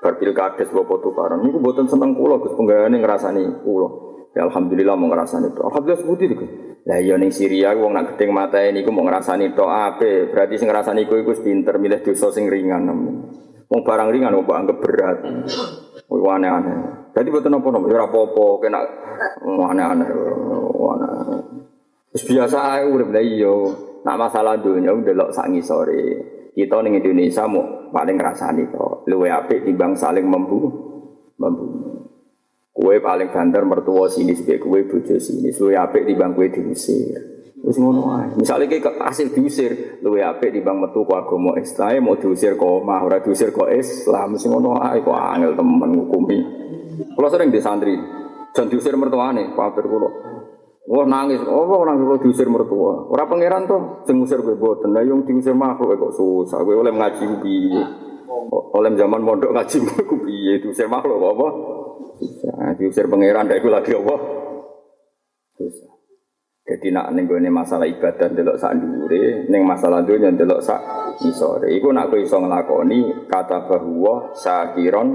[0.00, 1.44] berpil kades bu tukaran.
[1.44, 4.10] Ini buatan seneng pulau, gus penggayaan ngerasani pulau.
[4.32, 5.60] Ya alhamdulillah mau ngerasani itu.
[5.60, 6.46] Alhamdulillah seperti itu.
[6.88, 10.32] Lah iya ning Syria wong nak mata ini ku mau ngerasani itu apa?
[10.32, 12.88] Berarti sing ngerasani ku iku pinter milih dosa sing ringan.
[13.70, 15.18] Wong barang ringan kok anggap berat.
[16.10, 17.10] Wih aneh-aneh.
[17.14, 18.80] Jadi nopo nopo, ya apa-apa, kena
[19.46, 21.10] aneh-aneh, aneh.
[22.10, 23.54] Terus biasa aja udah iya.
[24.00, 26.39] Nak masalah dunia lo sangi sore.
[26.60, 29.08] Kita ning Indonesia mau paling ngrasani to.
[29.08, 30.68] Luwe apik timbang saling membu
[31.40, 32.04] membunuh.
[32.68, 35.48] Kue paling banter mertua sini sebagai kue bojo sini.
[35.56, 37.16] Luwe apik timbang kue diusir.
[37.64, 38.36] Wis ngono ae.
[38.36, 43.00] Misale iki hasil diusir, luwe apik timbang metu ku agama Islam mau diusir kok omah,
[43.08, 44.36] ora diusir kok Islam.
[44.36, 46.38] Wis ngono ae kok angel temen ngukumi.
[47.16, 47.96] Kula sering di santri,
[48.52, 50.29] jan diusir mertuane, kafir kula.
[50.88, 53.04] Wah nangis, oh nangis kalau diusir mertua.
[53.12, 54.96] Orang pangeran tuh, sing ngusir gue boten.
[54.96, 56.64] Nah yang diusir makhluk kok susah.
[56.64, 57.84] Gue oleh ngaji piye.
[58.50, 61.48] Oleh zaman mondok ngaji gue piye diusir makhluk apa?
[62.16, 62.74] Susah.
[62.80, 64.16] Diusir pangeran, dah gue lagi apa?
[65.60, 65.90] Susah.
[66.70, 70.78] Jadi nak ning ini masalah ibadah delok sak dhuwure, ning masalah dunya delok sak
[71.18, 71.66] isore.
[71.66, 75.08] Iku nak kowe iso nglakoni kata bahwa sakiron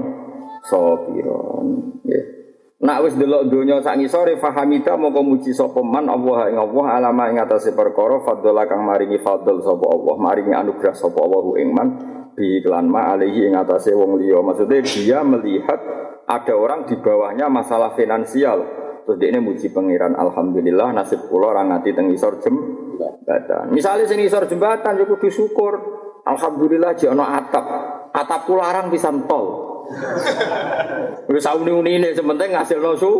[0.68, 1.96] sobiron.
[2.04, 2.35] Yeah.
[2.76, 7.32] Nak wis delok donya sak ngisore fahamita moko muji sapa man Allah ing Allah alama
[7.32, 11.88] ing atase perkara fadhala kang maringi fadl sapa Allah, maringi anugerah sapa Allah ing man
[12.36, 14.44] bi iklan ma alihi ing atase wong liya.
[14.44, 15.80] Maksudnya dia melihat
[16.28, 18.60] ada orang di bawahnya masalah finansial.
[19.08, 23.72] Terus dia ini muji pangeran Alhamdulillah nasib kula orang ngati teng isor jembatan.
[23.72, 25.80] Misalnya sing isor jembatan yo kudu syukur.
[26.28, 27.64] Alhamdulillah jek ana atap.
[28.12, 29.65] Atap kula arang pisan tol.
[31.32, 33.12] Wis sauni-uni ini sementing ngasil nosu.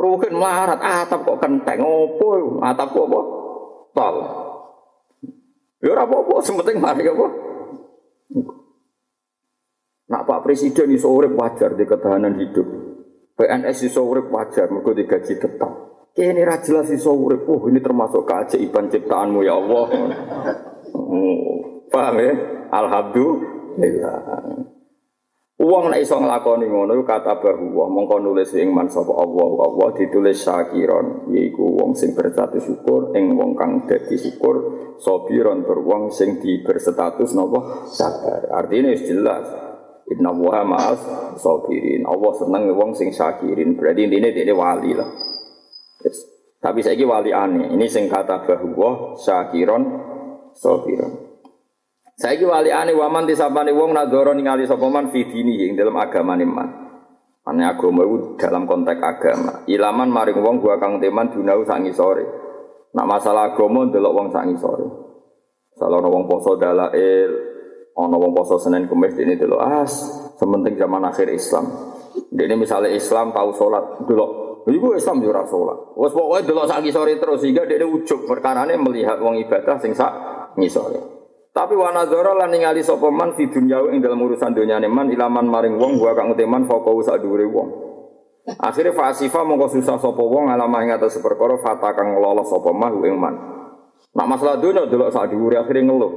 [0.00, 3.20] Rukin melarat atap kok kenteng opo atap kok apa?
[3.92, 4.16] Tol.
[5.80, 7.26] Ya ora apa-apa, sementing mari apa?
[10.10, 12.68] Nak Pak Presiden iso urip wajar di ketahanan hidup.
[13.38, 15.72] PNS iso urip wajar mergo digaji tetap.
[16.12, 17.46] Kene ra jelas iso urip.
[17.48, 19.86] Oh, ini termasuk keajaiban ciptaanmu ya Allah.
[20.92, 21.56] Oh,
[21.94, 22.34] paham ya?
[22.68, 24.18] Alhamdulillah.
[25.60, 30.40] Uang nek iso nglakoni ngono kata bahwa mongko nulis ing man sapa Allah Allah ditulis
[30.40, 34.56] syakiron yaiku wong sing berstatus syukur ing wong kang dadi syukur
[34.96, 38.48] sabiron tur wong sing di berstatus napa sabar.
[38.48, 39.44] Artinya wis jelas.
[40.10, 41.00] Inna wa ma'as
[41.36, 42.08] sabirin.
[42.08, 43.76] Allah seneng wong sing syakirin.
[43.76, 45.06] Berarti intine dia wali lah.
[46.02, 46.24] Yes.
[46.56, 47.70] Tapi saiki wali aneh.
[47.76, 49.82] Ini sing kata bahwa syakiron
[50.56, 51.29] sabiron.
[52.20, 56.36] Saiki wali ane waman disapane wong nadoro ningali sapa man fi dini ing dalam agama
[56.36, 56.68] man.
[57.48, 59.64] Ane agama itu dalam konteks agama.
[59.64, 62.28] Ilaman maring wong gua kang teman dunau sak ngisore.
[62.92, 64.84] Nak masalah agama ndelok wong sak ngisore.
[65.80, 67.50] Salah wong poso dalail
[68.00, 69.92] Ono wong poso Senin Kamis ini dulu as,
[70.40, 71.68] sementing zaman akhir Islam.
[72.32, 74.26] Ini misalnya Islam tahu sholat dulu.
[74.64, 75.78] Iku Islam ora salat.
[75.98, 80.12] Wes pokoke delok sak sore terus sehingga dia ujug perkarane melihat wong ibadah sing sak
[80.56, 81.19] ngisore.
[81.50, 85.50] Tapi wa nazara lan ningali sapa man fi dunya ing dalam urusan dunyane man ilaman
[85.50, 87.68] maring wong gua kang uteman foko sak dhuwure wong.
[88.56, 92.94] Akhirnya fasifa mongko susah sapa wong alamah ing atas perkara fata kang lolos sapa mah
[93.02, 93.34] ing man.
[94.14, 96.12] Nak masalah dunya delok sak dhuwure akhirnya ngeluh.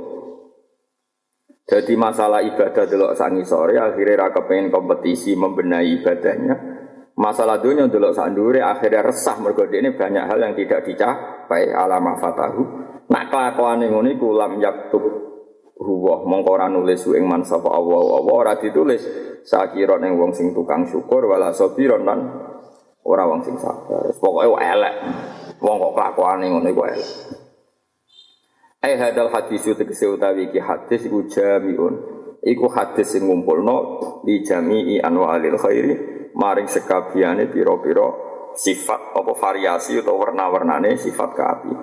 [1.64, 6.56] Jadi masalah ibadah delok sak ngisore akhirnya ra kepengin kompetisi membenahi ibadahnya.
[7.14, 12.64] Masalah dunia dulu sandure akhirnya resah mergo ini banyak hal yang tidak dicapai alama fatahu.
[13.12, 15.04] Nak kelakuan yang ini kulam yaktub
[15.84, 19.04] huwa mongkora nulis ing man sapa Allah Allah ora ditulis
[19.44, 22.20] sakira ning wong sing tukang syukur wala sabiron lan
[23.04, 24.08] ora wong sing sabar.
[24.16, 24.96] Pokoke elek.
[25.60, 27.12] Wong kok kelakuane ngono iku elek.
[28.84, 31.96] Ai hadal hadis tegese utawi iki hadis iku jamiun.
[32.44, 35.94] Iku hadis sing ngumpulno di jami'i anwa'il khairi
[36.36, 38.08] maring sekabiane piro-piro
[38.52, 41.74] sifat apa variasi atau warna-warnane sifat kaapi.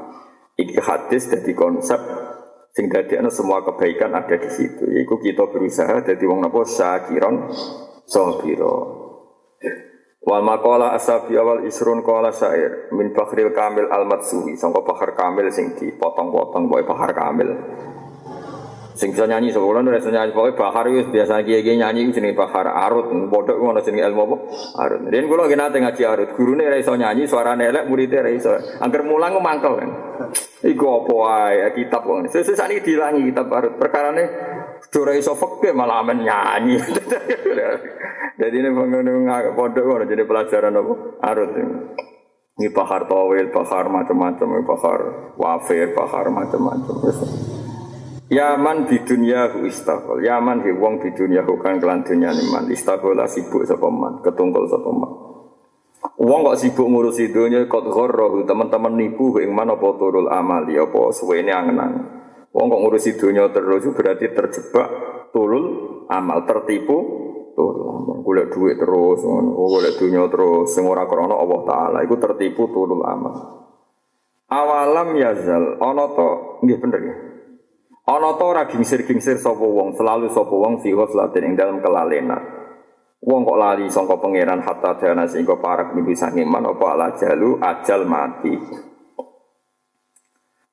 [0.61, 2.01] Iki hadis jadi konsep
[2.77, 4.85] sing dadekno semua kebaikan ada di situ.
[4.85, 7.49] Iku kita berusaha jadi wong napa syakiron
[8.05, 8.77] sabira.
[10.21, 15.49] Wal maqala asabi awal isrun qala syair min fakhril kamil al matsuri sangka bahar kamil
[15.49, 17.57] sing dipotong-potong boy bahar kamil.
[19.01, 22.69] Sing bisa nyanyi sekolah ora bisa nyanyi pokoke bahar wis biasa kiye-kiye nyanyi jenenge bahar
[22.69, 23.09] arut.
[23.33, 24.37] Bodhok ngono jenenge ilmu apa?
[24.85, 25.09] Arut.
[25.09, 28.53] Yen kula nggih nate ngaji arut, gurune ora iso nyanyi, suarane elek, muridé ora iso.
[28.53, 29.91] Angger mulang mangkel kan.
[30.61, 32.29] Iku apa wae kitab kok.
[32.29, 33.81] Sesuk sakniki dilangi kitab arut.
[33.81, 34.25] Perkarane
[34.85, 36.77] ora iso fikih malah amen nyanyi.
[38.37, 39.25] Jadi ini pengen
[39.57, 40.93] pondok ngono jadi pelajaran apa?
[41.25, 41.51] Arut.
[42.61, 45.01] Ini bahar tawil, bahar macam-macam, bahar
[45.41, 47.01] wafir, bahar macam-macam.
[48.31, 50.23] Yaman di dunia hu istaqol.
[50.23, 52.71] Yaman hi wong di dunia hu kan kelan dunia man.
[52.71, 55.11] Istaqola sibuk sapa man, ketungkol sapa man.
[56.15, 61.11] Wong kok sibuk ngurusi dunia kot ghorrohu teman-teman nipu ing mana apa turul amali apa
[61.11, 62.05] suwene angen-angen.
[62.55, 64.89] Wong kok ngurusi dunia terus berarti terjebak
[65.35, 65.65] turul
[66.07, 66.97] amal tertipu
[67.59, 68.23] turul amal.
[68.23, 73.03] Golek duit terus ngono, golek dunia terus sing ora krana Allah taala iku tertipu turul
[73.03, 73.59] amal.
[74.47, 76.29] Awalam yazal ana to
[76.63, 77.30] nggih bener ya.
[78.09, 82.61] Ana ta ora gingsir-gingsir sapa wong, selalu sapa wong fi ghaflatin ing dalam kelalenan.
[83.21, 87.61] Wong kok lali sangka pangeran hatta dana sehingga parak niku sange man apa ala jalu
[87.61, 88.57] ajal mati.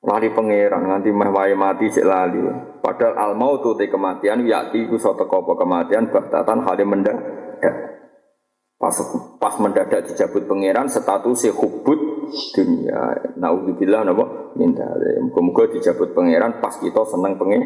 [0.00, 2.40] Lali pangeran nganti meh wae mati cek lali.
[2.80, 7.20] Padahal al mautu te kematian yakti iku sota apa kematian bahtatan hale mendadak.
[8.80, 8.96] Pas
[9.36, 12.00] pas mendadak dijabut pangeran status hubut
[12.52, 13.16] dunia.
[13.36, 14.86] Naudzubillah napa minta.
[15.24, 17.62] Muga-muga dijabut pangeran pas kita seneng pengen.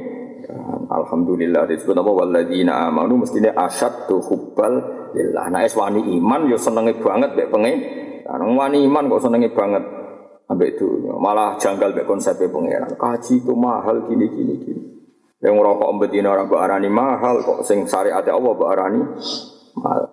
[0.92, 4.74] Alhamdulillah disebut apa walladzina amanu mestine asyaddu hubbal
[5.16, 5.48] lillah.
[5.48, 7.78] Nah es iman yo senenge banget mek pengen.
[8.22, 9.84] Nah, wani iman kok senenge banget
[10.48, 11.16] ambek dunia.
[11.16, 12.92] Malah janggal mek konsepnya pangeran.
[12.96, 14.82] Kaji itu mahal gini gini gini.
[15.42, 19.02] Yang ngerokok betina orang arani mahal kok sing syariat Allah arani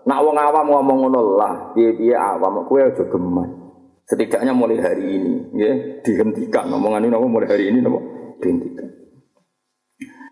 [0.08, 3.69] Nak wong awam ngomong ngono lah, piye-piye awam kowe aja geman.
[4.10, 8.02] Setidaknya mulai hari ini, ya, dihentikan omongan ini mulai hari ini nopo
[8.42, 8.90] dihentikan.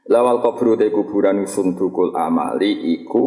[0.10, 3.26] Lawal kubur te kuburan sundukul amali iku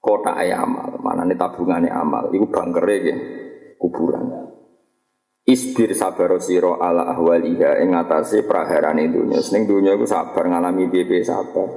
[0.00, 3.16] kota amal, mana nih tabungannya amal, iku bangkere ya,
[3.76, 4.24] kuburan.
[5.44, 9.42] Isbir sabar siro ala ahwaliha ing atase praharane dunya.
[9.52, 11.68] Ning dunya iku sabar ngalami piye sabar.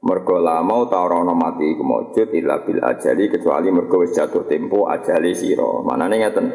[0.00, 4.88] Mergo lama ta ora mati iku mujud illa bil ajali kecuali mergo wis jatuh tempo
[4.88, 5.84] ajali sira.
[5.84, 6.46] Manane ngeten.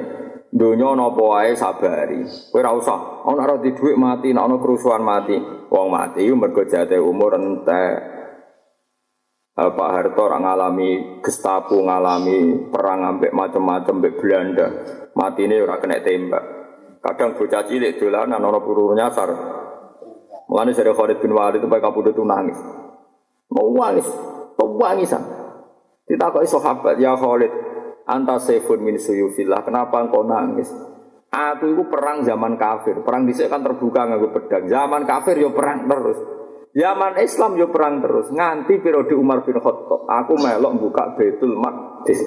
[0.56, 2.24] Donya napa sabari.
[2.24, 5.36] Kowe ora usah ana ora di dhuwit mati, nek ana kerusuhan mati.
[5.68, 8.16] Wong mati mergo jatuh umur entek.
[9.56, 14.68] Pak Harto orang ngalami Gestapo ngalami perang ambek macam-macam ambek Belanda.
[15.16, 16.44] Mati ini orang kena tembak.
[17.04, 19.32] Kadang bocah cilik dolanan ana peluru nyasar.
[20.48, 22.60] Mulane dari Khalid bin Walid itu pakai kabudut nangis.
[23.52, 24.08] Mau wangis,
[24.56, 25.24] wangisan.
[26.06, 27.50] Ditakoki sahabat, ya Khalid,
[28.06, 30.70] anta sefun min suyufillah, kenapa engkau nangis?
[31.36, 34.72] Aku itu perang zaman kafir, perang dhisik kan terbuka nganggo pedang.
[34.72, 36.16] Zaman kafir yo perang terus.
[36.72, 38.32] Zaman Islam yo perang terus.
[38.32, 42.24] Nganti periode Umar bin Khattab, aku melok buka Baitul Maqdis.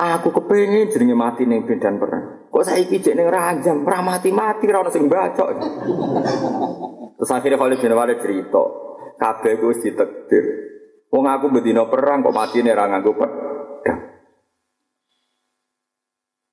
[0.00, 2.48] Aku kepengin jenenge mati ning medan perang.
[2.48, 5.48] Kok saiki jek ning ranjam, ora mati-mati ora ono sing bacok.
[7.20, 8.62] Terus akhirnya Khalid bin Walid cerita,
[9.20, 10.44] kabeh ku wis ditakdir.
[11.10, 13.50] Wong aku bedino perang kok mati nih orang aku pedang.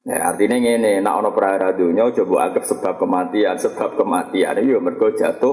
[0.08, 5.12] Ya, artinya ngene, nak ono perara dunia coba anggap sebab kematian, sebab kematian itu mergo
[5.12, 5.52] jatuh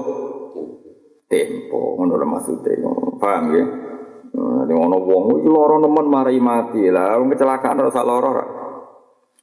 [1.27, 2.79] tempo lho maksude.
[3.19, 3.65] Paham ya?
[4.65, 6.87] Nek ono wong iki lara nemen mari mati.
[6.87, 8.31] Lah wong kecelakaan ora sak lara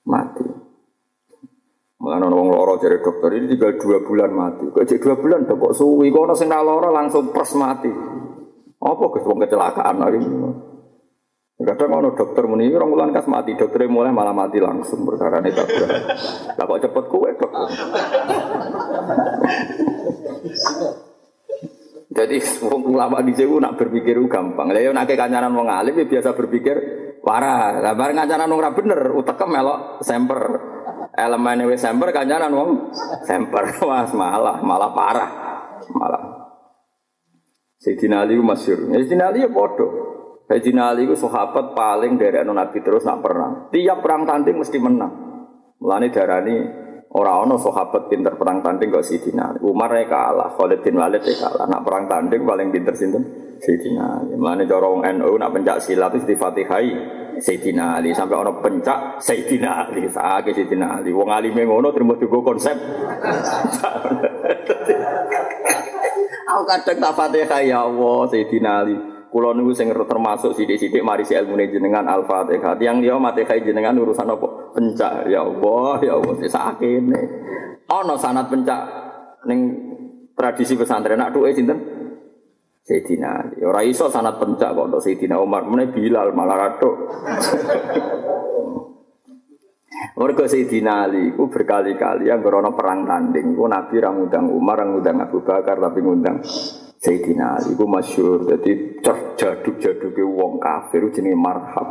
[0.08, 0.46] mati.
[2.00, 4.64] Wong lara jare dokter ini tinggal dua bulan mati.
[4.72, 7.92] Kok dua bulan kok suwi kok ono sing langsung pers mati.
[8.82, 10.18] Apa kes wong kecelakaan lagi?
[11.62, 15.54] Kadang ono dokter muni orang bulan kas mati, dokter mulai malah mati langsung perkara ini
[15.54, 15.86] dokter.
[16.58, 17.68] Lah kok cepet kue dokter.
[22.12, 24.74] Jadi ulama di Jawa nak berpikir gampang.
[24.74, 26.76] Lah yo nak kancanan wong alim ya biasa berpikir
[27.22, 27.78] parah.
[27.78, 30.42] Lah bareng kancanan wong ora bener utekem melok semper.
[31.14, 32.70] Elemen wis semper kancanan wong
[33.22, 33.70] semper.
[33.86, 35.30] Mas malah malah parah.
[35.94, 36.41] Malah.
[37.82, 38.86] Sayyidina Ali masyhur.
[38.94, 39.90] Sayyidina Ali ya bodoh.
[40.46, 43.74] Sayyidina Ali itu sahabat paling dari Nabi terus nak perang.
[43.74, 45.12] Tiap perang tanding mesti menang.
[45.82, 46.56] Mulane darani
[47.12, 49.52] Orang ono sahabat pinter perang tanding kok Sidina.
[49.60, 51.68] Umar ya kalah, Khalid bin Walid ya kalah.
[51.68, 53.20] Nak perang tanding paling pinter sinten?
[53.60, 54.24] Sidina.
[54.32, 56.88] Mulane cara wong NU nak pencak silat itu di Fatihai
[57.36, 60.08] Sayyidina Ali sampai ono pencak Sayyidina Ali.
[60.08, 61.12] Saake Sayyidina Ali.
[61.12, 62.80] Wong alime ngono terima juga konsep.
[66.42, 68.96] Aku kadang tak Fatihah ya Allah Sayyidina Ali.
[69.32, 72.76] Kulo niku sing termasuk sidik-sidik mari si ilmu jenengan Al-Fatihah.
[72.76, 74.76] Dia mati kai jenengan urusan apa?
[74.76, 75.32] Pencak.
[75.32, 77.20] Ya Allah, ya Allah sakene.
[77.88, 78.80] Ana sanat pencak
[79.48, 79.60] ning
[80.36, 81.80] tradisi pesantren nak duwe sinten?
[82.84, 83.64] Sayyidina Ali.
[83.64, 85.64] Ora iso sanat pencak kok untuk Sayyidina Umar.
[85.64, 86.76] Mene Bilal malah.
[90.18, 93.54] Mergo Sayyidina Ali ku berkali-kali yang berono perang tanding.
[93.54, 96.42] Ku Nabi ra ngundang Umar, ra ngundang Abu Bakar tapi ngundang
[96.98, 98.98] Sayyidina Ali ku masyhur dadi
[99.38, 101.88] jaduk-jaduke wong kafir jenenge marhab.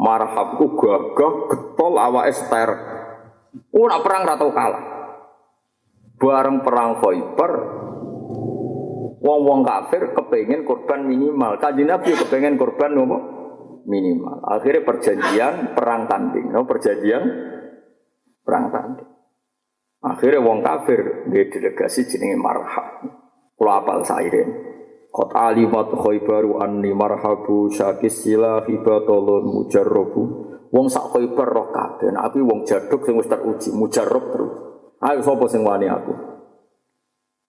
[0.00, 2.70] Marhab ku gagah getol awake ster.
[3.70, 4.84] Ora perang ra tau kalah.
[6.14, 7.52] Bareng perang Khaibar
[9.24, 11.56] wong-wong kafir kepengen korban minimal.
[11.56, 13.33] Kanjeng Nabi kepengen korban nopo?
[13.84, 14.40] Minimal.
[14.48, 16.64] Akhirnya perjanjian perang tanding, no?
[16.64, 17.22] perjanjian
[18.40, 19.10] perang tanding.
[20.04, 23.08] Akhirnya wong kafir dia delegasi jenenge marhab.
[23.56, 24.48] Kula apal sairen.
[25.08, 30.22] Qad alimat khaybaru anni marhabu syakis sila hibatolun mujarrobu.
[30.74, 32.12] Wong sak khaybar roh kabeh.
[32.18, 34.54] Aku wong jaduk sing wis teruji, mujarrob terus.
[35.04, 36.33] Ayo sapa sing wani aku?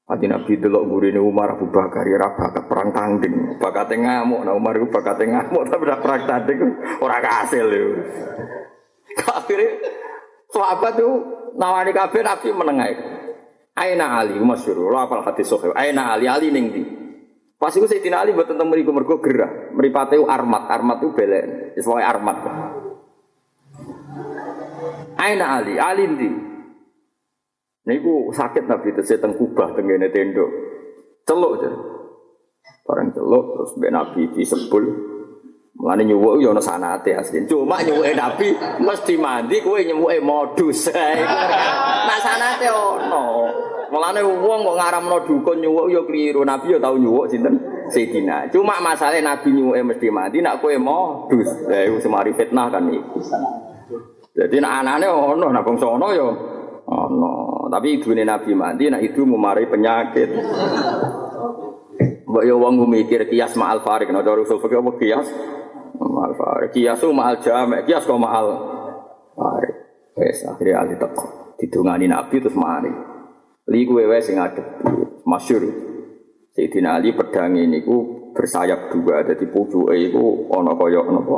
[0.06, 4.46] Adi Nabi delok gurine Umar Abu Bakar ya bakat perang tanding, bakat ngamuk.
[4.46, 6.62] Nah Umar itu bakat ngamuk tapi udah perang tanding
[7.02, 7.88] ora kasil yo.
[9.34, 9.82] Akhirnya
[10.54, 11.14] sahabat tuh
[11.58, 12.94] nawani kabeh Nabi menengah.
[13.76, 14.94] Aina Ali masyhur.
[14.94, 15.74] Lo apal hadis sahih.
[15.74, 16.84] Aina Ali Ali ning ndi?
[17.60, 19.74] Pas iku Sayyidina Ali mboten teng mriku mergo gerah.
[19.76, 21.76] Mripate armat, armat itu belen.
[21.76, 22.38] Wis armat.
[25.18, 26.30] Aina Ali, Ali ndi?
[27.86, 30.50] Niku sakit Nabi tesih teng Kubah teng ngene tendo.
[31.22, 31.78] Celuk jare.
[32.82, 34.86] Barang celuk terus mbek Nabi disebul.
[35.78, 37.46] Mulane nyuwuk yo ana sanate asli.
[37.46, 38.48] Cuma nyuwuke Nabi
[38.82, 40.90] mesti mandi kowe nyuwuke modus.
[42.10, 43.24] Nak sanate ono.
[43.94, 46.42] Mulane wong kok ngaramno dukun nyuwuk yo keliru.
[46.42, 47.62] Nabi yo tau nyuwuk sinten?
[47.94, 48.50] Sayyidina.
[48.50, 51.70] Cuma masalah Nabi nyuwuke mesti mandi nak kowe modus.
[51.70, 53.22] Lah semari fitnah kan iku.
[54.34, 55.86] Jadi nak anane ono, nak bangsa
[56.18, 56.55] yo
[56.86, 57.66] ono.
[57.70, 60.30] Tapi ibune Nabi mandi nak itu memari penyakit.
[62.26, 65.28] Mbok yo wong mikir kias ma'al farik, nek cara usul apa kias?
[65.98, 66.70] Ma'al farik.
[66.76, 68.48] Kias itu ma'al jamek, kias kok ma'al
[69.34, 69.76] farik.
[70.16, 71.56] Wes akhirnya ali teko.
[71.60, 72.92] Didungani Nabi terus mari.
[73.68, 74.64] Li kuwe wae sing adep.
[75.26, 75.64] Masyhur.
[76.56, 81.38] Sayyidina Ali pedang ini ku bersayap dua, jadi pucuke iku ana kaya napa?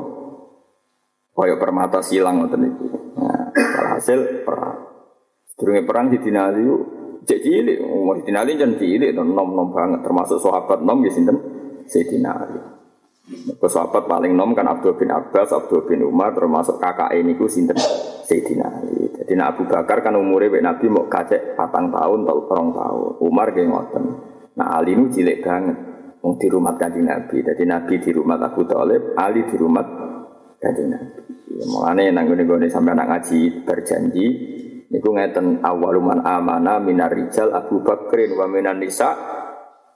[1.34, 2.86] Kaya permata silang ngoten niku.
[3.18, 3.50] Nah,
[3.98, 4.97] hasil perang.
[5.58, 6.70] Sedurunge perang Sayyidina Ali
[7.26, 11.34] cek cilik, umur Sayyidina Ali jan cilik, nom-nom banget, termasuk sahabat nom ya sinten
[11.89, 12.62] Sayyidina Ali.
[13.58, 17.50] Ke sahabat paling nom kan Abdul bin Abbas, Abdul bin Umar, termasuk kakak ini ku
[17.50, 17.74] sinten
[18.30, 19.10] Sayyidina Ali.
[19.17, 23.12] Jadi Abu Bakar kan umurnya Pak Nabi mau kacek patang tahun atau orang tahun.
[23.26, 24.04] Umar kayak ngoten.
[24.62, 25.77] Nah Ali ini cilik banget.
[26.21, 27.42] Mau di rumah kanjeng Nabi.
[27.42, 29.82] Jadi Nabi di rumah Abu Talib, Ali di rumah
[30.62, 31.19] kanjeng Nabi.
[31.50, 34.27] Ya, mulane nang ngene sampai anak ngaji berjanji
[34.88, 39.38] niku ngeten awaluman amana minar rijal Abu Bakrin wa minan nisa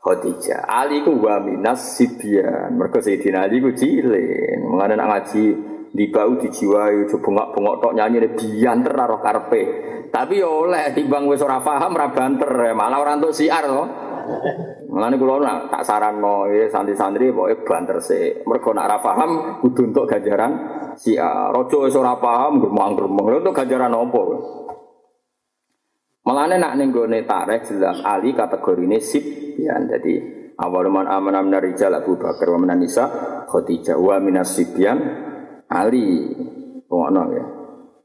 [0.02, 0.66] Khadijah.
[0.66, 2.74] Ali ku wa minas sibyan.
[2.74, 4.58] Mergo Sayyidina Ali ku cilik.
[4.66, 5.46] Mengane nak ngaji
[5.94, 9.64] di bau dijiwai coba bengok-bengok tok nyanyi bianter roh karpe.
[10.10, 13.84] Tapi oleh timbang wis ora paham ora banter malah ora entuk siar to.
[14.92, 18.42] Mulane kula nak tak saranno ya santri-santri pokoke banter sik.
[18.50, 19.32] Mergo nak ora paham
[19.62, 20.52] kudu entuk ganjaran
[20.98, 21.54] siar.
[21.54, 23.26] Raja wis ora paham gremang-gremeng.
[23.30, 24.22] Lha entuk ganjaran apa?
[26.22, 29.90] Malane nak ning gone tareh jelas Ali kategorine sibyan.
[29.90, 30.14] Jadi
[30.62, 33.10] awal man amana min rijal Abu Bakar wa min nisa
[33.50, 34.98] Khadijah wa min sibyan
[35.70, 36.30] Ali.
[36.86, 37.46] Ngono ya.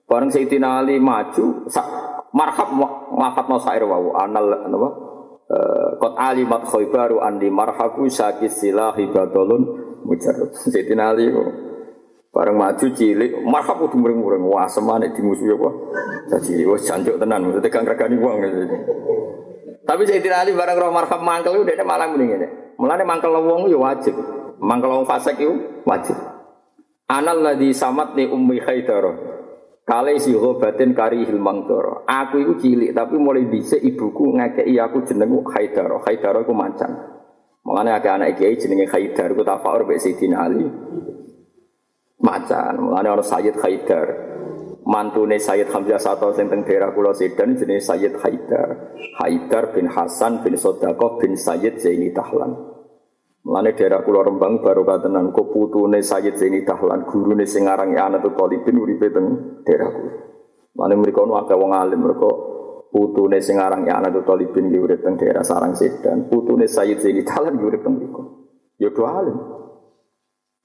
[0.06, 1.86] Bareng Sayyidina Ali maju sak
[2.30, 2.72] marhab
[3.12, 5.06] lafat sair wa anal napa
[5.46, 9.62] Eh, kot alimat khaybaru andi marhabu sakit silahi badolun
[10.02, 10.50] mujarab.
[10.50, 11.30] Sayyidina Ali
[12.36, 15.70] bareng maju cilik marhab kudu muring-muring wah semane dimusuhi apa.
[16.36, 18.36] Jadi wis jancuk tenan maksudnya gak ngregani wong.
[19.88, 22.48] Tapi Sayyidina Ali bareng roh marhab mangkel udah malah mending ngene.
[22.76, 24.12] Mulane mangkel wong yo wajib.
[24.60, 26.12] Mangkel wong fasik yo wajib.
[27.08, 29.16] Anal ladzi samat ni ummi khaidarah.
[29.86, 32.04] Kale si batin kari hilmang doro.
[32.04, 35.88] Aku itu cilik tapi mulai dhisik ibuku ngekeki aku jenengku Haidar.
[36.04, 36.90] Haidar aku macan.
[37.64, 40.66] Mulane agak anak kiai jenenge Haidar ku tafakur mbek Sayyidina Ali.
[42.26, 42.74] Macan.
[42.82, 44.08] Mulane ana Sayyid Haidar.
[44.86, 48.98] Mantune Sayyid Hamzah Sato sing teng daerah kula Sedan jenenge Sayyid Haidar.
[49.22, 52.76] Haidar bin Hasan bin Sodako bin Sayyid Zaini Tahlan.
[53.46, 58.34] Mulane daerah Pulau Rembang baru katenan kok putune Sayyid Zaini Dahlan gurune sing aran Anatul
[58.34, 60.12] Talibin uripe teng daerah kula.
[60.74, 62.26] Mulane mriku ono akeh wong alim mereka
[62.90, 67.54] putune sing aran Anatul Talibin ki urip teng daerah Sarang Sedan, putune Sayyid Zaini Dahlan
[67.54, 68.22] ki urip teng mriku.
[68.82, 69.38] Ya alim.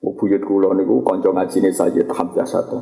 [0.02, 2.78] Buyut kula niku kanca ngajine Sayyid Hamzah satu.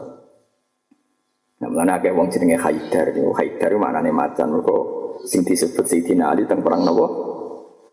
[1.60, 4.78] Nah, mulane akeh wong jenenge Haidar, Haidar maknane macan mergo
[5.28, 7.08] sing disebut Sayyidina Ali teng perang napa?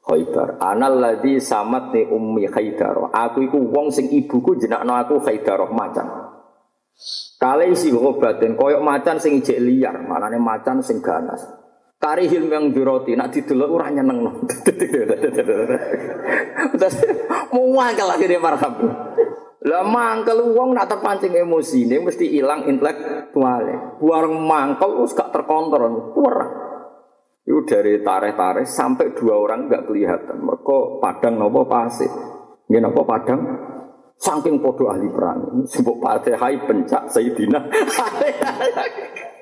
[0.07, 0.63] Khaybar.
[0.63, 3.11] Anal ladzi samatni ummi Haidar.
[3.11, 6.07] Aku iku wong sing ibuku jenakno aku Haidar macan.
[7.37, 11.43] Kale isi ngobaten koyok macan sing ijek liar, manane macan sing ganas.
[11.99, 14.21] Kari hilm yang diroti, nak didelok ora nyeneng.
[17.53, 18.77] Mau mangkel akhirnya marhab.
[19.67, 23.99] Lah mangkel wong nak terpancing emosi ini mesti hilang intelektualnya.
[23.99, 26.15] Buang mangkel wis gak terkontrol.
[26.15, 26.47] Ora.
[27.47, 30.43] Itu dari tareh-tareh sampai dua orang nggak kelihatan.
[30.43, 32.11] Mereka padang nopo pasir.
[32.67, 33.43] Ini nopo padang
[34.19, 35.63] saking podo ahli perang.
[35.67, 37.61] Sebut hai pencak Sayyidina.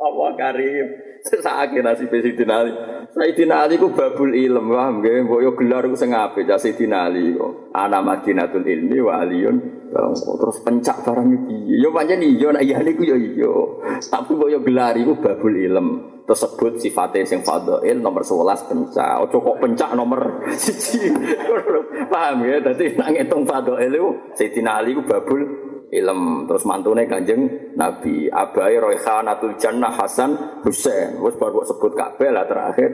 [0.00, 0.86] Allah karim.
[1.28, 2.72] Sesake nasib Sayyidina Ali.
[3.12, 5.28] Sayyidina Ali ku babul ilm, paham nggih?
[5.28, 7.68] Mbok gelar ku sing apik Sayyidina Ali kok.
[7.76, 9.20] Madinatul ilmi wa.
[9.20, 11.76] Terus pencak barang iki.
[11.76, 13.52] Yo pancen iya nek iya niku yo iya.
[14.00, 15.88] Tapi mbok yo gelar iku babul ilm
[16.24, 19.28] tersebut sifatnya sing fadhail nomor 11 pencak.
[19.28, 22.08] Ojo kok pencak nomor 1.
[22.08, 22.56] Paham ya?
[22.64, 25.42] Dadi nang ngitung fadhail itu Sayyidina Ali ku babul
[25.90, 26.46] ilm.
[26.46, 31.18] Terus mantune Kanjeng Nabi Abai Royhanatul Jannah Hasan Husain.
[31.20, 32.88] Wis baru sebut kabeh lah terakhir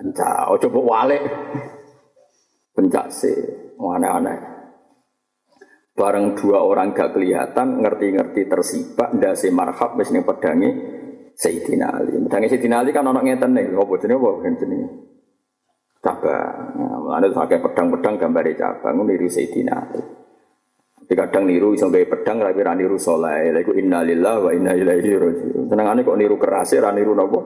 [0.00, 0.50] pencak.
[0.56, 1.22] Ojo kok walik.
[2.72, 3.36] Pencak sih.
[3.80, 4.38] Aneh-aneh.
[5.96, 10.70] Bareng dua orang gak kelihatan, ngerti-ngerti tersibak, ndase marhab wis ning pedange
[11.36, 12.16] Sayyidina Ali.
[12.16, 14.88] Mudange Sayyidina Ali kan ono ngeten nih, apa jenenge apa jenenge?
[16.00, 16.56] Cabang.
[16.80, 20.19] Nah, ada pakai pedang-pedang gambar cabang niru Sayyidina Ali.
[21.10, 23.50] Tapi kadang niru iso gawe pedang tapi ra niru saleh.
[23.50, 25.66] Lha iku innalillahi wa inna ilaihi raji'un.
[25.66, 27.40] Senengane kok niru keras ra niru napa?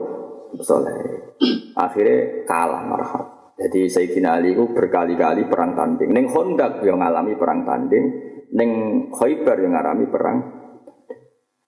[0.61, 1.33] Saleh.
[1.73, 3.25] Akhirnya kalah marhab.
[3.57, 6.13] Jadi Sayyidina Ali itu berkali-kali perang tanding.
[6.13, 8.05] Neng Hondak yang ngalami perang tanding,
[8.53, 8.69] neng
[9.09, 10.37] Khaybar yang ngalami perang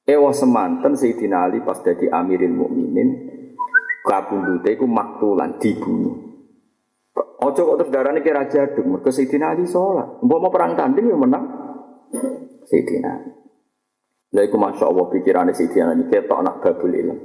[0.05, 3.09] Ewa semanten Sayyidina Ali pas jadi Amiril Mukminin
[4.05, 6.45] kabundute iku maktulan dibunuh.
[7.41, 10.21] Ojo kok terus darane kira jaduk, mergo Sayyidina Ali salat.
[10.21, 11.66] Mbok mau perang tanding ya menang
[12.67, 13.31] Sayyidina Ali.
[14.35, 17.15] Lha iku masyaallah pikirane Sayyidina Ali ketok anak babul ilmu.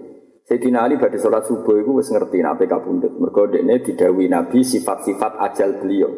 [0.46, 3.14] Sayyidina Ali badhe salat subuh iku wis ngerti nek kabundut.
[3.18, 6.10] Mergo dekne didhawuhi Nabi sifat-sifat ajal beliau.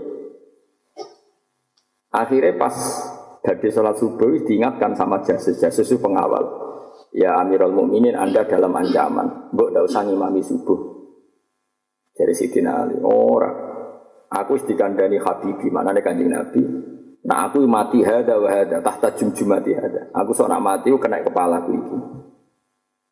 [2.14, 2.76] Akhirnya pas
[3.44, 6.64] Badai sholat subuh diingatkan sama jasus, jasus itu pengawal.
[7.12, 9.52] Ya Amirul Mukminin Anda dalam ancaman.
[9.52, 10.80] Mbok tidak usah ngimami subuh.
[12.16, 12.96] Dari Siti Ali.
[13.04, 13.52] Ora.
[14.32, 15.68] Aku dikandani Habibi.
[15.68, 16.62] Mana kanjeng Nabi?
[17.24, 18.84] Nah aku mati hada wa hada.
[18.84, 20.12] Tahta jum mati hada.
[20.12, 21.96] Aku seorang mati kena kepala aku ini.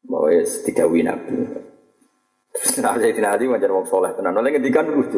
[0.05, 1.37] Bahwa didawi Nabi.
[2.53, 4.37] Terus nah Sayyidina Ali wajar wong soleh tenan.
[4.37, 5.17] Oleh ngendikan lucu.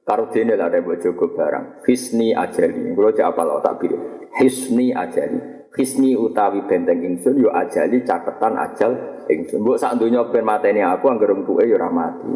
[0.00, 1.84] Karo dene lah ada bojoku barang.
[1.84, 2.96] Hisni ajali.
[2.96, 4.00] Kulo cek apa lo tak pilih
[4.40, 5.68] hisni ajali.
[5.76, 9.60] Hisni utawi benteng ingsun yo ajali caketan ajal ingsun.
[9.60, 12.32] Mbok sak donya ben mateni aku anggere tuke yo mati.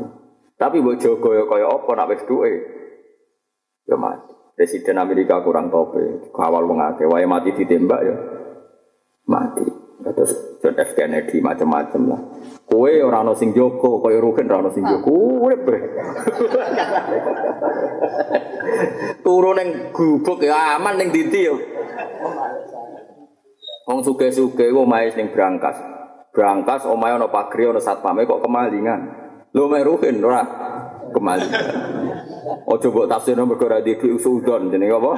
[0.61, 2.53] Tapi mbok jaga yo kaya apa nak wis duwe
[3.89, 4.44] yo mati.
[4.55, 8.15] Presiden Amerika kurang tope, kawal wong akeh wae mati ditembak yo
[9.27, 9.67] mati.
[10.05, 12.21] Terus John F Kennedy macam-macam lah.
[12.69, 15.11] Kue orang ono sing joko, kue rugen orang ono sing joko,
[15.43, 15.79] urip be.
[19.25, 21.57] Turun neng gubuk ya aman neng diti yo.
[23.91, 25.83] Wong suge-suge omahe ning Brankas.
[26.31, 29.01] Brankas omahe ana pagri ana satpame kok kemalingan.
[29.57, 30.43] Lo meruhin ora
[31.11, 31.49] kembali.
[32.45, 35.13] Oh coba tafsir nomor kau di usudon jadi apa?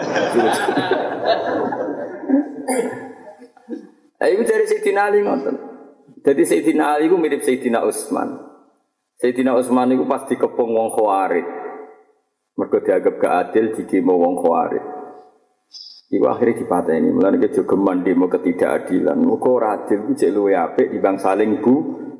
[4.17, 5.57] Eh itu dari Sayyidina Ali ngoten.
[6.25, 8.39] Jadi Sayyidina Ali itu mirip Sayyidina Utsman.
[9.21, 11.47] Sayyidina Utsman itu pasti kepung wong khawarid.
[12.57, 14.85] Mergo dianggap gak adil didemo wong khawarid.
[16.07, 19.19] Iku akhirnya dipateni, mulane kejogeman demo ketidakadilan.
[19.19, 21.75] Muga ora adil ku cek luwe apik dibanding saling bu.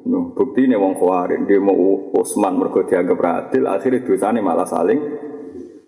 [0.07, 1.75] Bukti nih wong khawarid demo
[2.15, 3.19] Utsman mergo dianggap
[3.51, 5.01] adil, akhirnya dosane malah saling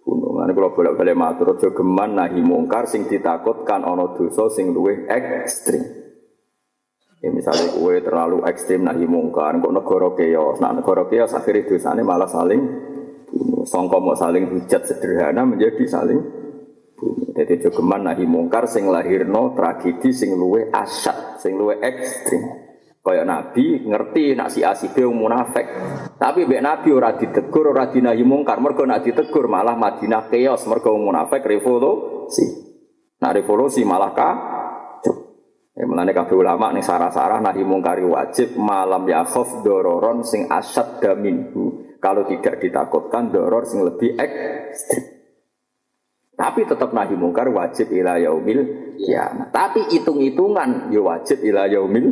[0.03, 0.35] bunuh.
[0.35, 5.85] Mulane kula bolak-balik matur aja geman nahi mungkar sing ditakutkan ana dosa sing luwih ekstrim.
[7.19, 12.03] Ya misalnya kue terlalu ekstrim nahi mungkar, kok negara keos, nah negara keos akhirnya dosanya
[12.03, 12.63] malah saling
[13.31, 13.63] bunuh.
[13.67, 16.19] Songko mau saling hujat sederhana menjadi saling
[16.99, 17.31] bunuh.
[17.39, 22.68] Jadi jogeman nahi mungkar sing lahirno tragedi sing luwe asat, sing luwe ekstrim.
[23.09, 25.65] Kayak Nabi ngerti nak si asibe munafik.
[26.21, 28.61] Tapi mbek Nabi ora ditegur, ora dinahi mungkar.
[28.61, 32.45] Mergo nak ditegur malah Madinah keos, mergo munafik revolusi.
[33.25, 34.35] Nah revolusi malah kah
[35.79, 40.99] Ya melane kabeh ulama ning sarah-sarah nahi mungkari wajib malam ya khof dororon sing asad
[40.99, 41.95] daminhu.
[42.03, 45.07] Kalau tidak ditakutkan doror sing lebih ekstrim.
[46.35, 49.55] Tapi tetap nahi mungkar wajib ila yaumil kiamat.
[49.55, 52.07] Tapi hitung-hitungan ya wajib ila yaumil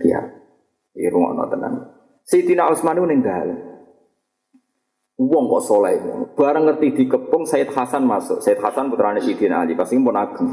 [0.00, 0.32] kiamat.
[0.96, 1.72] Iki rungokno tenan.
[2.26, 3.76] Sayyidina Utsman ning dalem.
[5.16, 5.96] Wong kok soleh
[6.36, 8.44] Barang ngerti dikepung Said Hasan masuk.
[8.44, 10.48] Said Hasan putrane Sayyidina Ali, pasti pun ageng.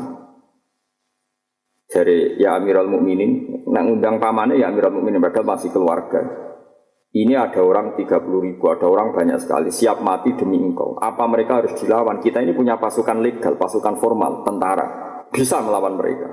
[1.83, 6.21] Dari ya Amirul Mukminin, nak undang pamannya ya Amirul Mukminin padahal masih keluarga.
[7.13, 8.09] Ini ada orang 30
[8.41, 10.97] ribu, ada orang banyak sekali, siap mati demi engkau.
[10.97, 12.17] Apa mereka harus dilawan?
[12.17, 14.87] Kita ini punya pasukan legal, pasukan formal, tentara.
[15.29, 16.25] Bisa melawan mereka.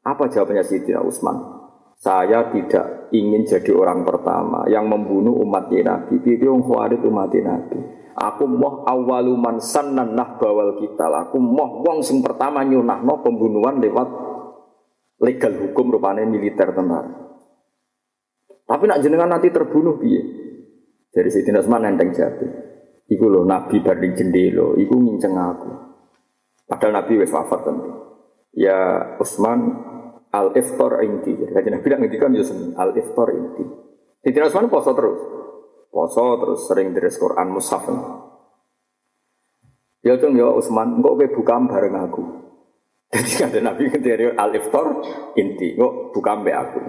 [0.00, 1.63] Apa jawabannya Sayyidina Utsman?
[2.04, 6.20] Saya tidak ingin jadi orang pertama yang membunuh umat Nabi.
[6.20, 7.80] Bibi khawarit umat Nabi.
[8.12, 11.08] Aku moh awaluman sanan nah bawal kita.
[11.08, 14.08] Aku moh wong sing pertama nyunah no pembunuhan lewat
[15.24, 17.08] legal hukum rupanya militer tentara.
[18.68, 20.20] Tapi nak jenengan nanti terbunuh piye?
[21.08, 22.52] Dari Sayyidina Utsman nenteng jatuh.
[23.08, 25.70] Iku loh Nabi barding jendelo, iku nginceng aku.
[26.68, 27.92] Padahal Nabi wes wafat tentu.
[28.52, 29.93] Ya Utsman
[30.34, 31.38] al iftar inti.
[31.38, 33.64] Jadi Nabi bilang kan ya al iftar inti.
[34.26, 35.20] Sayyidina Utsman poso terus.
[35.94, 37.86] Poso terus sering dari Quran mushaf.
[40.02, 42.22] Ya cung ya Utsman, engkau buka bareng aku.
[43.14, 44.86] Jadi ada Nabi dari al iftar
[45.38, 46.80] inti, kok buka mbak aku.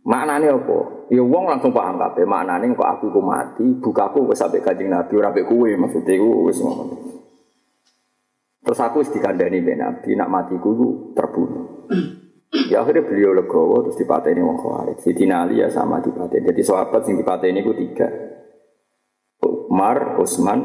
[0.00, 0.78] Maknanya apa?
[1.12, 2.26] Ya wong langsung paham kabeh.
[2.26, 6.50] Maknanya kok aku ku mati, bukaku wis sampai Kanjeng Nabi ora mbek kowe maksudnya ku
[6.50, 7.09] wis ngono.
[8.60, 11.88] Terus aku wis dikandani mbek Nabi nak matiku ku terbunuh.
[12.68, 14.98] Ya akhirnya beliau legowo terus dipateni wong Khawarij.
[15.00, 16.50] Sidina Ali ya sama dipateni.
[16.50, 18.10] Jadi sahabat sing dipateni ku tiga.
[19.70, 20.60] Umar, Utsman,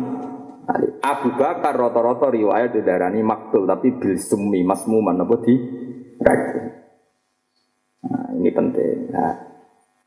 [0.66, 0.90] Ali.
[0.98, 5.54] Abu Bakar rata-rata riwayat didarani maktul tapi bil summi masmuman apa di
[8.06, 9.10] Nah, ini penting.
[9.14, 9.34] Nah,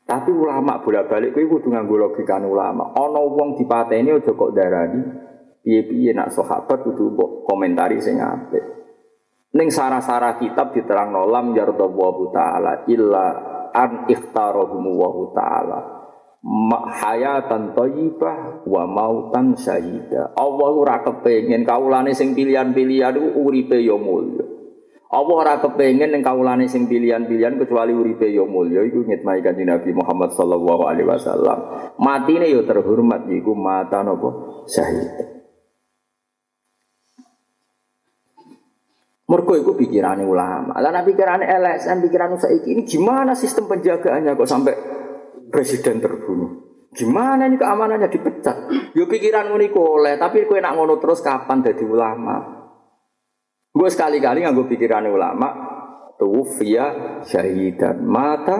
[0.03, 2.95] tapi ulama bolak-balik kuwi kudu nganggo logika ulama.
[2.95, 5.28] Ana wong dipateni aja kok darani
[5.69, 8.65] piye-piye nak sahabat kudu mbok komentari sing apik.
[9.53, 13.25] Ning sarah-sarah kitab diterang lam yardallahu taala illa
[13.69, 15.79] an ikhtarahum wa taala
[16.89, 20.33] hayatan thayyibah wa mautan syahida.
[20.33, 24.45] Allah ora kepengin kaulane sing pilihan-pilihan uripe ya mulya.
[25.09, 29.91] Allah ora kepengin ning kaulane sing pilihan-pilihan kecuali uripe ya mulya iku ngitmai kanjeng Nabi
[29.93, 31.59] Muhammad sallallahu alaihi wasallam.
[31.97, 34.29] Matine ya terhormat iku mata napa
[34.69, 35.38] syahid.
[39.29, 40.73] Mergo iku pikirane ulama.
[40.81, 44.73] Lah nek pikirane LSM, pikiran saiki ini gimana sistem penjagaannya kok sampai
[45.53, 46.65] presiden terbunuh.
[46.89, 48.57] Gimana ini keamanannya dipecat?
[48.97, 52.65] Yo pikiran oleh, tapi kowe nak ngono terus kapan jadi ulama?
[53.69, 55.47] Gue sekali-kali nganggo pikiran ulama,
[56.17, 58.57] tuwfiya syahidan mata.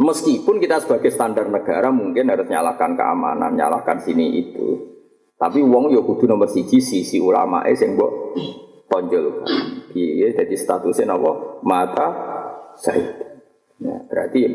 [0.00, 4.96] Meskipun kita sebagai standar negara mungkin harus nyalakan keamanan, nyalakan sini itu.
[5.36, 8.32] Tapi wong yo kudu nomor siji sisi ulama eh sing mbok
[8.90, 9.46] tonjol.
[9.92, 11.62] Piye jadi statusnya napa?
[11.62, 12.06] Mata
[12.78, 13.06] syahid.
[13.76, 14.52] Ya, berarti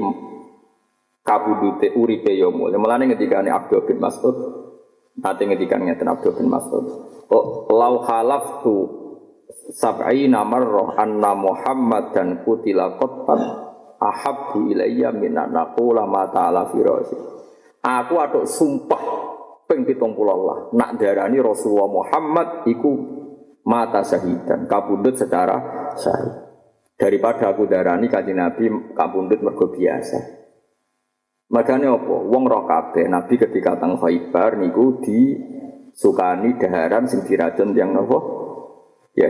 [1.21, 2.81] kabudute uripe yo mulya.
[2.81, 4.35] Mulane ngendikane Abdul bin Mas'ud
[5.21, 6.85] nate ngendikan ngeten Abdul bin Mas'ud.
[7.31, 8.03] Oh, lau
[8.65, 8.75] tu
[9.71, 13.39] sab'ina marrah anna Muhammad dan kutila qattan
[14.01, 17.17] ahabbu ilayya min naqula ma ta'ala firasi.
[17.81, 19.03] Aku atuk sumpah
[19.65, 22.91] ping 70 lah nak darani Rasulullah Muhammad iku
[23.65, 25.57] mata syahidan kabundut secara
[25.97, 26.49] syahid.
[26.97, 30.41] Daripada aku darani kanjeng Nabi kabundut mergo biasa.
[31.51, 32.15] Makanya apa?
[32.29, 35.33] Wong roh kabeh Nabi ketika teng Khaibar niku di
[35.91, 38.19] sukani daharan sing diracun yang nopo
[39.15, 39.27] ya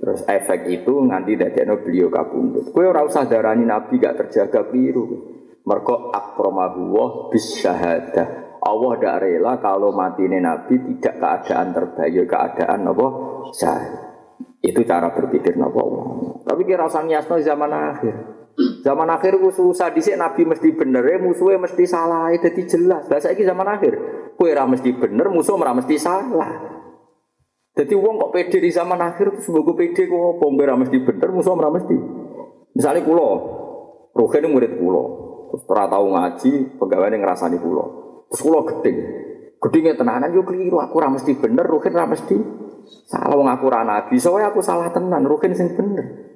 [0.00, 5.36] terus efek itu nganti dadekno beliau kabundut kowe ora usah darani nabi gak terjaga biru
[5.68, 12.28] mergo akramahu wa bis syahadah Allah tidak rela kalau mati ini nabi tidak keadaan terbaik
[12.28, 13.06] keadaan apa?
[13.56, 13.92] Syahid
[14.60, 15.80] itu cara berpikir Nabi
[16.44, 18.14] tapi kira usah niasno zaman akhir.
[18.84, 23.08] Zaman akhir ku susah dhisik nabi mesti bener musuhnya mesti salah jadi jelas.
[23.08, 23.94] Bahasa ini zaman akhir
[24.40, 26.80] Kue ora mesti bener, musuh ora mesti salah.
[27.76, 30.44] Jadi uang kok pede di zaman akhir itu semoga pede kok apa?
[30.48, 31.92] Ora mesti bener, musuh ora mesti.
[32.72, 33.28] Misalnya kulo,
[34.16, 35.02] Ruhin murid kulo,
[35.52, 37.84] terus ora tahu ngaji, pegawai ngerasani kulo.
[38.30, 38.98] Terus kulo gedeng.
[39.60, 42.36] Gedengnya tenanan yo keliru, aku ora mesti bener, Ruhin ora mesti
[43.04, 46.30] salah wong aku ora nabi, soalnya aku salah tenan, Ruhin sing bener.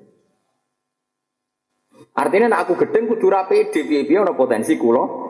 [2.14, 5.24] Artinya nak aku gedeng kudu ra pede piye-piye potensi kulo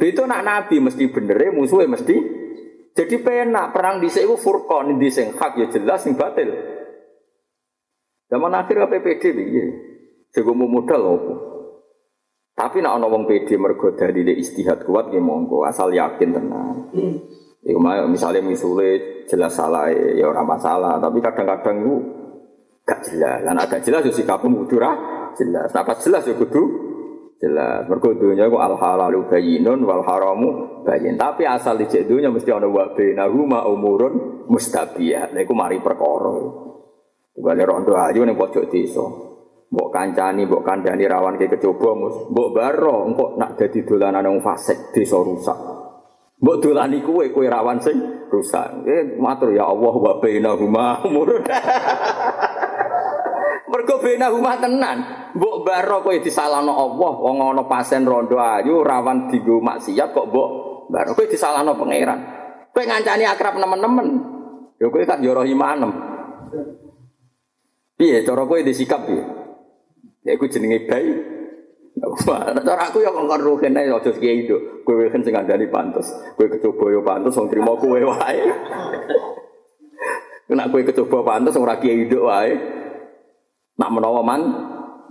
[0.00, 2.16] itu nak nabi mesti bener ya musuhnya mesti.
[2.94, 6.46] Jadi penak perang di sini furqan di sing hak ya jelas sing batil.
[8.30, 9.64] Zaman akhir PPD piye?
[10.30, 11.53] Jago modal opo.
[12.54, 16.94] Tapi nak ana wong PD mergo dalile istihad kuat ya monggo asal yakin tenang.
[17.66, 21.94] Iku misalnya misule jelas salah ya orang masalah, tapi kadang-kadang itu
[22.86, 23.42] gak jelas.
[23.42, 24.78] Dan agak jelas ya sikapmu kudu
[25.34, 25.68] jelas.
[25.74, 26.62] Nah pas jelas ya kudu
[27.42, 27.90] jelas.
[27.90, 31.18] Mergo dunya ku al halalu bayyinun wal haramu bayyin.
[31.18, 35.34] Tapi asal di dunya mesti ana wa bainahuma umurun mustabiyah.
[35.34, 36.38] Lha iku mari perkara.
[37.34, 39.33] Bale rondo ayu ning pojok desa.
[39.94, 41.94] Kancani, mbok kandhani rawan ke kecoba,
[42.34, 45.54] mbok baro engko nak dadi dolanan wong fasik desa rusak.
[46.42, 48.82] Mbok dolani kuwe kowe rawan sing rusak.
[48.90, 51.46] Eh matur ya Allah wa bainahuma umurun.
[53.70, 54.98] Mergo bena rumah tenan.
[55.38, 60.50] Mbok baro kowe disalahno Allah, wong ana pasien rondo ayu rawan dienggo maksiat kok mbok
[60.90, 62.18] baro kowe disalahno pangeran.
[62.74, 64.08] Kowe ngancani akrab nemen-nemen.
[64.82, 65.94] Ya kowe kan yo imanem.
[67.94, 69.33] Piye cara kowe disikap piye?
[70.24, 71.12] Ya iku jenenge bayi.
[72.64, 74.56] Cara aku ya ngongkon ruhen ae aja kiai itu.
[74.82, 76.10] Kowe kan sing ngandani pantes.
[76.34, 78.40] Kowe kecoba yo pantes wong trimo kowe wae.
[80.48, 82.56] Kena kowe kecoba pantes ora kiai itu wae.
[83.78, 84.42] Nak menawa man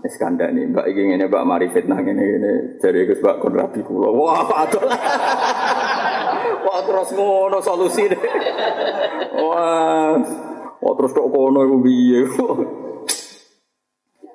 [0.04, 2.52] wis Mbak iki ngene Mbak mari fitnah ngene ngene
[2.84, 4.12] jare Gus Mbak kon rabi kula.
[4.12, 4.84] Wah, adol.
[6.64, 8.22] Wah, terus ngono solusi deh.
[9.40, 10.20] Wah.
[10.84, 12.22] Wah, terus kok kono iku piye?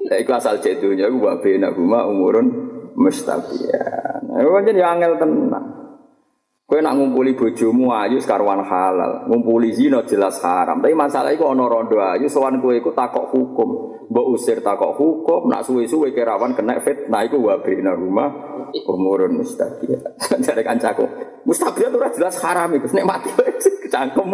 [0.08, 2.48] Lah iku asal cek dunya ku wa bena huma umurun
[2.96, 4.24] mustaqiyan.
[4.24, 5.64] Nah, pancen ya angel tenan.
[6.68, 10.84] Kowe nak ngumpuli bojomu ayu sekarwan halal, ngumpuli zina jelas haram.
[10.84, 13.68] Tapi masalah iku ana rondo ayu sowan kowe iku takok hukum.
[14.12, 18.28] Mbok usir takok hukum, nak suwe-suwe kerawan kena fitnah iku wa bina rumah
[18.84, 20.20] umurun mustaqiyah.
[20.44, 21.08] Jare kancaku,
[21.48, 23.32] mustaqiyah ora jelas haram iku nek mati
[23.88, 24.28] kecangkem.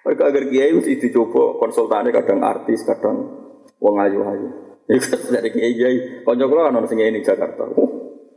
[0.00, 3.45] Mereka agar kiai mesti dicoba konsultane kadang artis, kadang
[3.80, 4.48] wong ayu-ayu.
[4.86, 7.66] Iku dari kiai kiai, kanca kula kan ono sing ini Jakarta.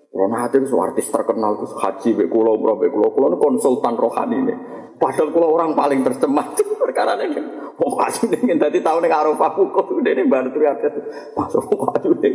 [0.09, 4.55] Kalau nanti itu artis terkenal itu haji be kulo bro be kulo konsultan rohani ini.
[4.99, 7.39] Padahal kulo orang paling tercemar perkara ini.
[7.77, 11.01] Wong haji ini tadi tahun yang arafah ini baru teriak itu.
[11.37, 12.29] Masuk wong ini.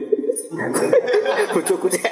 [1.53, 2.09] Bujuk kucing.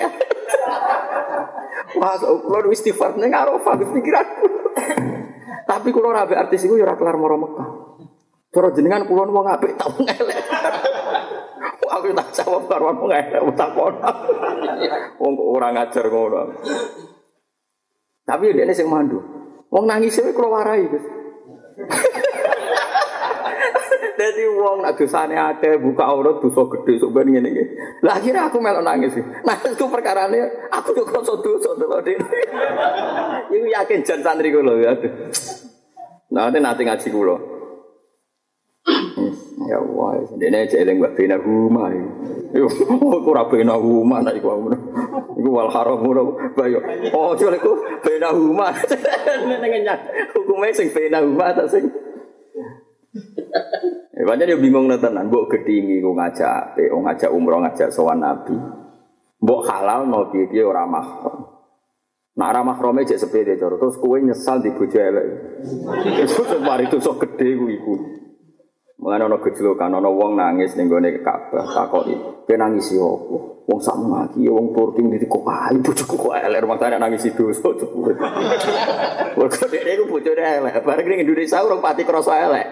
[1.97, 4.47] Masuk kulo istighfar nih arafah pikiranku.
[5.63, 7.69] Tapi kulo rabe artis itu ya kelar moro Mekah.
[8.53, 10.42] Cara jenengan kulo wong apik tau ngelek.
[11.93, 13.95] Aku tak jawab karo wong elek takon.
[15.21, 16.43] Wong kok ora ngajar ngono.
[18.23, 19.21] Tapi dia ini sing mandu.
[19.69, 21.05] Wong nangis itu kalau warai Gus.
[24.13, 27.65] Jadi wong nak dosane akeh buka aurat dosa gede sok ben ngene iki.
[28.07, 29.19] Lah akhirnya aku melok nangis.
[29.19, 32.19] Nangis ku perkarane aku yo krasa dosa to Dik.
[33.51, 34.93] Iku yakin jan santri kula ya.
[36.33, 37.37] Nah, nanti ngaji kula.
[39.73, 41.89] Ya Allah, dene cek eling mbak bina rumah.
[42.53, 42.69] Yo,
[43.17, 43.49] aku ora
[43.81, 44.77] rumah nek iku ngono.
[45.33, 46.05] Iku wal haram
[46.53, 46.85] bayo.
[47.17, 47.73] Oh, jare iku
[48.05, 48.69] bina rumah.
[49.49, 49.99] Ning nyak,
[50.77, 51.89] sing bina rumah ta sing.
[54.13, 58.55] Ya banyak dia bingung tenan, mbok gedingi ku ngajak, pe ngajak umroh ngajak sowan nabi.
[59.43, 61.49] Mbok halal no piye-piye ora mahram.
[62.39, 65.27] Nak ora mahrame cek sepede cara terus kowe nyesal di bojo elek.
[66.23, 67.95] Itu mari dosa gede ku iku.
[69.03, 72.15] Mulane ana gejlokan ana wong nangis ning gone Ka'bah takoki,
[72.47, 77.03] "Kowe nangis opo?" Wong sak mati wong Turki ndi kok ae bojoku kok elek tangga
[77.03, 78.17] nangis dosa cepet.
[79.35, 82.67] Kok dhewe iku bojone elek, bareng ning Indonesia urung pati krasa elek.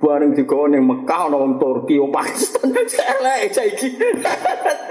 [0.00, 2.72] Bareng digawa ning Mekah ana wong Turki, wong Pakistan
[3.20, 3.88] elek saiki.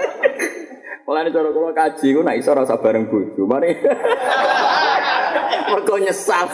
[1.10, 3.42] Mulane cara kula kaji ku nek iso rasa bareng bojo.
[3.50, 3.74] Mari.
[5.74, 6.46] Mergo nyesal.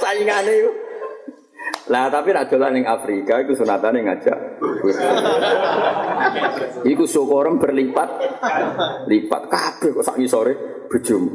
[0.00, 0.85] Saingane iku.
[1.86, 4.38] Lah tapi nak dolan ning Afrika iku sunatane ngajak.
[6.82, 8.08] iku syukurem berlipat
[9.06, 11.30] lipat kabeh kok sak ngisore bojomu.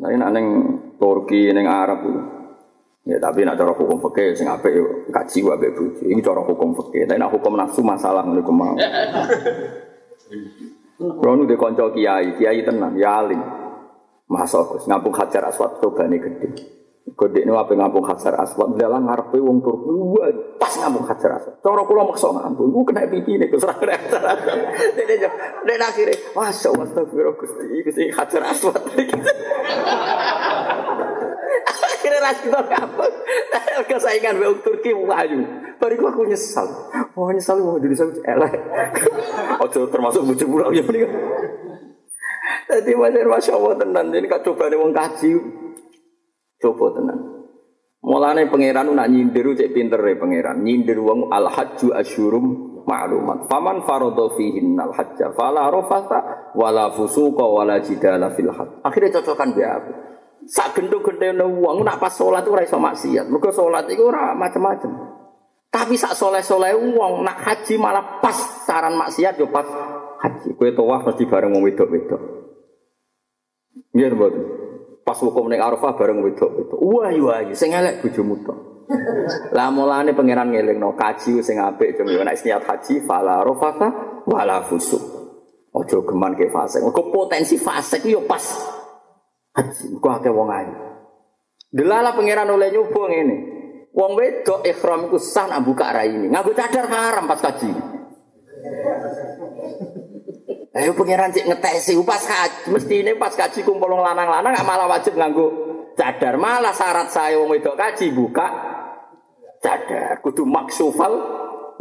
[0.00, 0.46] Nah nek ning
[1.00, 2.04] Turki ning Arab.
[3.08, 6.04] Ya tapi nak cara hukum fikih sing apik yo kaji wae ambek bojo.
[6.04, 7.08] Iki cara hukum fikih.
[7.08, 8.76] Tapi nak hukum nafsu masalah ngene ku mau.
[11.00, 11.48] Kulo nu
[11.96, 13.40] kiai, kiai tenan, ya alim.
[14.28, 16.79] Masa Gus ngampung Hajar Aswad tobane gede.
[17.00, 20.28] Kodek ini apa ngampung Hajar Aswad, dalam ngarepe wong Turki, wah
[20.60, 21.56] pas ngampung Hajar Aswad.
[21.64, 24.60] Cara kula maksa ngampung, gue kena pipi gue serah kena Hajar Aswad.
[25.64, 28.84] Dene akhirnya, masya Allah, astagfirullah gusti, gusti Hajar Aswad.
[31.70, 33.14] Akhirnya ras kita ngampung,
[33.84, 35.40] kesaingan wong Turki wahyu.
[35.76, 36.68] Bariku aku nyesal,
[37.16, 38.52] wah nyesal wong Indonesia elek.
[39.64, 40.84] Ojo termasuk bujuk pulau ya.
[42.68, 45.32] Tadi masya Allah tenan, ini kak coba wong kaji.
[46.60, 47.18] Coba tenan.
[48.00, 50.60] Mulane pangeran nak nyindir cek pinter ya pangeran.
[50.60, 53.48] Nyindir wong al hajju asyurum ma'lumat.
[53.48, 58.84] Faman faradha fihin al hajja fala rafata wala fusuqa wala jidala fil hajj.
[58.84, 59.92] Akhirnya cocokan be aku.
[60.48, 63.28] Sak gendho-gendhone wong nak pas salat ora iso maksiat.
[63.28, 65.20] Mergo salat iku ora macam-macam.
[65.70, 69.68] Tapi sak soleh-soleh wong nak haji malah pas saran maksiat yo pas
[70.24, 70.56] haji.
[70.56, 72.22] Kowe tawaf mesti bareng wong wedok-wedok.
[73.92, 74.59] Nggih mboten.
[75.00, 76.78] Pas hukum ning Arafah bareng wedok-wedok.
[76.78, 78.54] Wah yo ayu sing elek bojomu to.
[79.54, 83.88] Lah mulane pangeran ngelingno kaji sing apik cuma yo nek niat haji fala rafata
[84.26, 85.00] wala fusuk.
[85.70, 86.82] Ojo geman ke fase.
[86.82, 88.42] Kok potensi fase yo pas
[89.54, 89.96] haji.
[89.96, 90.74] Kok akeh wong ayu.
[91.70, 93.36] Delala pangeran oleh nyoba ngene.
[93.94, 96.26] Wong wedok ikhram iku sah nak buka raine.
[96.30, 97.70] Nganggo cadar haram pas kaji.
[100.70, 105.18] Ayo pangeran cek ngetesi pas kaji, mesti ini pas kaji kumpul lanang-lanang gak malah wajib
[105.18, 105.50] nganggo
[105.98, 106.38] cadar.
[106.38, 108.46] Malah syarat saya wong wedok kaji buka
[109.58, 110.22] cadar.
[110.22, 111.10] Kudu maksufal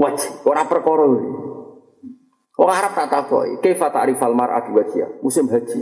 [0.02, 0.42] wajib.
[0.42, 1.06] Ora perkara
[2.60, 5.24] Wong Arab tak takoki, kaifa ta'rifal mar'atu wajhiha?
[5.24, 5.80] Musim haji.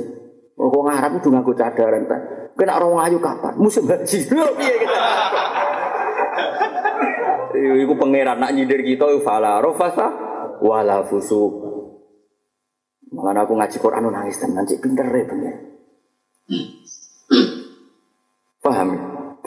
[0.60, 2.54] Wong Arab itu nganggo cadar entek.
[2.54, 3.58] Kena orang ayu kapan?
[3.58, 4.30] Musim haji.
[7.58, 10.06] Iku pangeran nak nyindir kita fala rafasa
[10.62, 11.67] wala fusuk.
[13.12, 15.56] Malah aku ngaji Quran nangis tenan cek pinter ya bener.
[18.60, 18.90] Paham?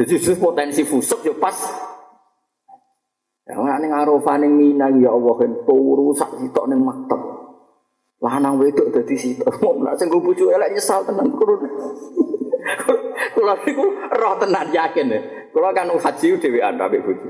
[0.01, 1.57] Jadi justru potensi fusuk ya pas.
[3.45, 7.21] Ya ana ning Arafah ning Mina ya Allah kan turu sak sitok ning maktab.
[8.25, 9.61] Lanang wedok dadi sitok.
[9.61, 11.61] Mau nak sing bojo elek nyesal tenan kurun.
[13.37, 15.21] Kula niku roh tenan yakin ya.
[15.53, 17.29] Kula kan haji dhewean ambek bojo.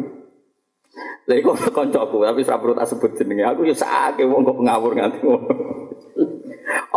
[1.27, 3.11] Lha iku kancaku tapi ora perlu tak sebut.
[3.19, 5.80] Aku ya sakake wong kok ngawur nganti ngono.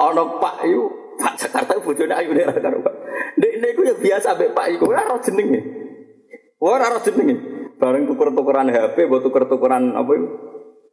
[0.03, 2.83] Ana Pak yu, Pak Jakarta bojone ayu nek karo.
[3.39, 5.61] Nek niku ya biasa mbek Pak iku ora ora jenenge.
[6.59, 7.35] Ora ora jenenge.
[7.79, 10.27] Bareng tuker-tukeran HP, mbok tuker-tukeran apa iku?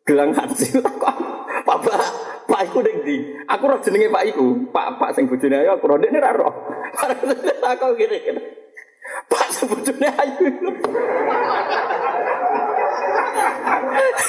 [0.06, 0.54] Gelang takon.
[1.68, 2.02] Pak Pak,
[2.46, 3.16] Pak iku ning ndi?
[3.50, 4.46] Aku ora jenenge Pak iku.
[4.70, 6.54] Pak Pak sing bojone ayu aku ora ndekne ora roh.
[7.62, 8.42] Takon gini-gini.
[9.26, 10.46] Pak sebetulnya ayu.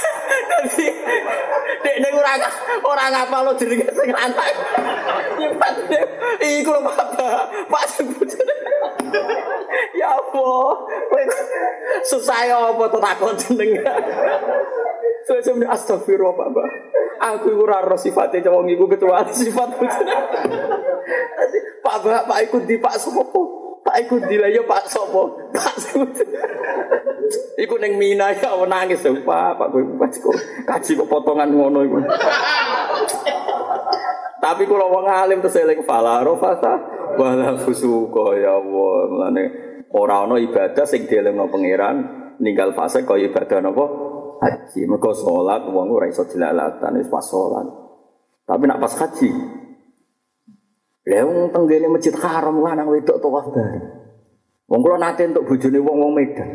[0.32, 0.88] Jadi,
[1.82, 2.34] dek nek ora
[2.86, 4.56] ora ngapal lo jenenge sing lanang.
[5.38, 5.76] Nyipat
[6.42, 7.08] iku lho Pak.
[7.70, 8.56] Pak sebetulnya.
[9.96, 11.22] Ya kowe
[12.06, 13.70] susah ya apa to takon jeneng.
[15.28, 16.68] Suwe-suwe astagfirullah Pak.
[17.22, 20.16] Aku iku ora sifate wong iku kecuali sifat bojone.
[21.82, 23.61] Pak Pak iku di Pak Sopo.
[23.82, 25.50] Pak iku dilayo Pak Sopo.
[25.50, 25.76] Pak
[27.58, 29.58] Iku neng Mina ya nangis dong Pak.
[29.58, 30.36] Pak gue pas kok
[30.70, 31.98] kaji kok potongan ngono iku.
[34.42, 36.74] Tapi kalau wong alim terus eling fala rofasa
[37.18, 38.96] wala fusuka ya Allah.
[39.10, 39.44] Mulane
[39.94, 41.98] ora ana ibadah sing dielingno pangeran
[42.42, 43.86] ninggal fase kaya ibadah napa
[44.42, 44.90] haji.
[44.90, 47.70] Mergo salat wong ora iso dilalatan wis pas salat.
[48.46, 49.61] Tapi nak pas haji
[51.02, 53.86] Lah wong tenggene masjid haram lanang wedok tawaf bareng.
[54.70, 56.50] Wong kula nate entuk bojone wong-wong Medan.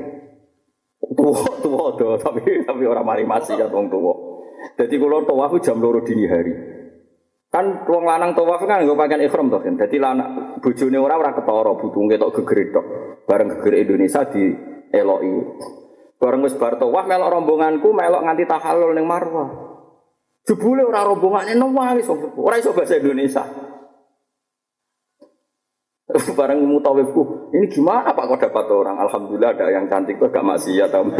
[1.02, 4.14] Tuwa tuwa do tapi tapi ora mari ya wong tuwa.
[4.78, 6.54] Dadi kula tawaf jam loro dini hari.
[7.50, 9.74] Kan wong lanang tawaf kan nggo pakaian ihram to kan.
[9.74, 12.70] Dadi lanang bojone ora ora ketara butunge tok gegere
[13.26, 14.54] Bareng gegere Indonesia di
[14.94, 15.34] eloki.
[16.22, 19.50] Bareng wis bar tawaf melok rombonganku melok nganti tahallul ning Marwah.
[20.46, 22.06] Jebule ora rombongane nangis
[22.38, 23.42] ora iso bahasa Indonesia.
[26.38, 28.96] Barang mutawifku, ini gimana Pak kok dapat orang?
[29.00, 31.12] Alhamdulillah ada yang cantik tuh gak ya tahu.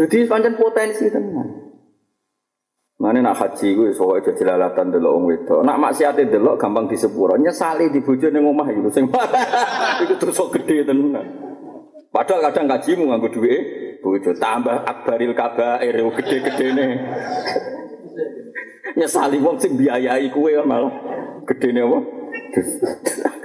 [0.00, 1.70] Jadi panjang potensi teman.
[3.00, 5.60] Mana nak haji gue soalnya jadi jelalatan delok wong wedok.
[5.64, 7.32] Nak maksiate delok gampang disepuro.
[7.40, 9.08] Nyesali di bojone ning omah iku sing
[10.04, 11.24] iku dosa gede tenan.
[12.12, 13.60] Padahal kadang gajimu nganggo duit
[14.04, 16.86] bojo tambah akbaril kabair gede-gedene.
[18.96, 20.92] Nyesali wong sing biayai kuwe malah
[21.46, 21.98] gedene apa?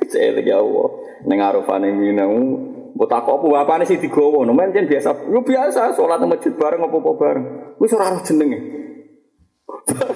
[0.03, 0.88] Kecil ya Allah.
[1.25, 5.27] Ning arafane minau Mbok tak apa bapane sih digowo, men biasa.
[5.27, 7.45] Yo biasa salat nang masjid bareng apa-apa bareng.
[7.75, 8.55] Wis ora roh jenenge.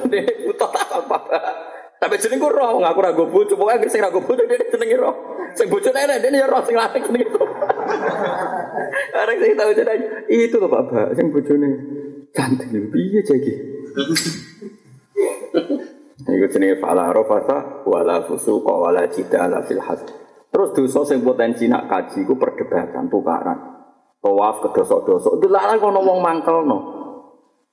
[0.08, 1.18] Dene buta apa.
[2.00, 5.12] Tapi jeneng ku roh ngaku ra gobo, coba ae sing ra gobo dene jenenge roh.
[5.60, 7.28] Sing bojone enek dene ya roh sing lanang jenenge.
[9.12, 10.00] Arek sing tau jeneng
[10.32, 11.70] itu lho Pak, sing bojone
[12.32, 13.54] cantik piye jeki.
[16.20, 20.08] Iku jenenge fala rafasa wala fusuqa wala jidala fil hajj.
[20.50, 23.60] Terus dosa sing potensi nak kaji ku perdebatan tukaran.
[24.20, 25.40] Tawaf ke dosa-dosa.
[25.40, 26.78] Delala kono wong mangkelno.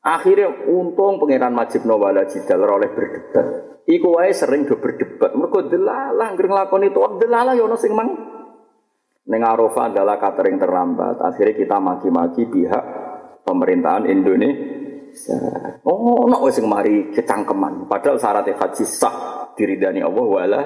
[0.06, 3.46] Akhirnya untung pangeran Majib Nawala Jidal oleh berdebat.
[3.90, 5.34] Iku wae sering do berdebat.
[5.34, 8.14] Mereka delalah ngger nglakoni itu delalah ya ono sing mang
[9.26, 11.18] ning Arafah adalah catering terlambat.
[11.18, 12.84] Akhirnya kita maki-maki pihak
[13.42, 14.85] pemerintahan Indonesia.
[15.88, 17.88] Oh, ono wis mari kecangkeman.
[17.88, 20.60] Padahal syarat haji sah diridani Allah wala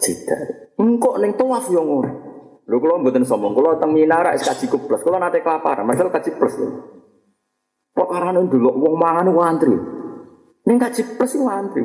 [0.00, 0.72] jidal.
[0.80, 2.10] Engkok ning tawaf yo ngono.
[2.62, 5.02] Lho kula mboten sombong, kula teng Minara kaji plus.
[5.02, 6.54] Kula nate kelaparan, padahal kaji plus.
[6.56, 6.68] Lho.
[7.92, 9.76] Perkara dulu wong mangan ku antri.
[10.64, 11.82] Ning kaji plus ku antri.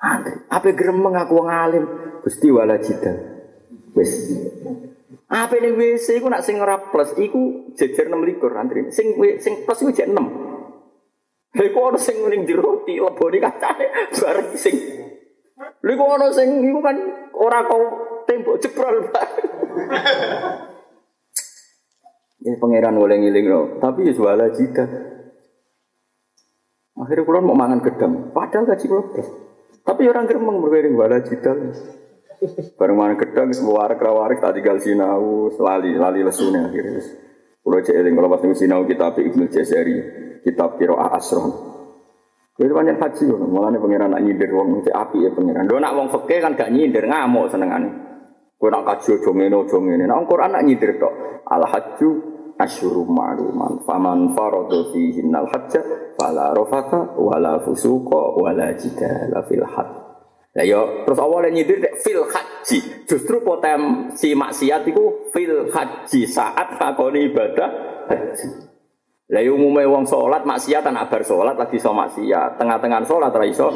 [0.00, 0.34] Antri.
[0.50, 1.84] Apa gremeng aku wong alim,
[2.20, 3.16] Gusti wala jidal.
[3.96, 4.34] Wis.
[5.30, 8.90] Apa ning WC iku nak sing ora plus iku jejer 6 likur antri.
[8.90, 10.49] Sing sing plus iku jek 6.
[11.50, 14.76] Lha kok ana sing ning jero ti lebone kacane bareng sing
[15.58, 16.96] Lha kok ana sing iku kan
[17.34, 17.82] ora kau
[18.28, 18.96] tembok jebrol.
[22.40, 24.88] Ya pangeran boleh ngiling loh, tapi ya suara jika.
[26.96, 29.12] Akhirnya kulon mau mangan gedang, padahal gaji kulon
[29.84, 31.72] Tapi orang geremeng berkairing wala jidal.
[32.80, 37.00] Bareng mangan gedang, semua warak rawarik tak tinggal sinau, lali lali lesunya akhirnya.
[37.60, 40.00] Kulo cek eling kalau pas sinau kitab Ibnu Jazari,
[40.42, 41.50] kitab Qiraah Asron.
[42.60, 45.64] Itu banyak haji loh, malah nih pangeran nak nyindir wong cek api ya pangeran.
[45.64, 47.88] Do nak wong fakir kan gak nyindir ngamuk senengane.
[48.60, 50.04] Kowe nak kaji aja ngene aja ngene.
[50.04, 51.14] Nak Quran nak nyindir tok.
[51.48, 52.10] Al hajju
[52.60, 55.80] asyuru ma'luman faman farada fihi al hajja
[56.20, 60.10] fala rafata wala fusuqa wala jidala fil hajj
[60.50, 63.06] Ya yo terus awalnya nyindir fil haji.
[63.06, 67.70] Justru potensi maksiat itu fil haji saat lakoni ibadah
[68.10, 68.69] haji.
[69.30, 73.46] Lah yo umume wong salat maksiat ana bar salat lagi iso maksiat, tengah-tengah salat ra
[73.46, 73.68] iso.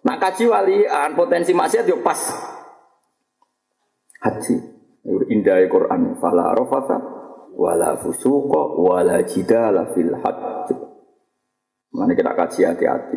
[0.00, 2.16] Nak kaji walian potensi maksiat yo pas
[4.24, 4.56] haji.
[5.32, 6.96] Indah Quran fala rafata
[7.60, 10.68] wala fusuqa wala jidala fil hajj.
[11.92, 13.16] Mana kita kaji hati-hati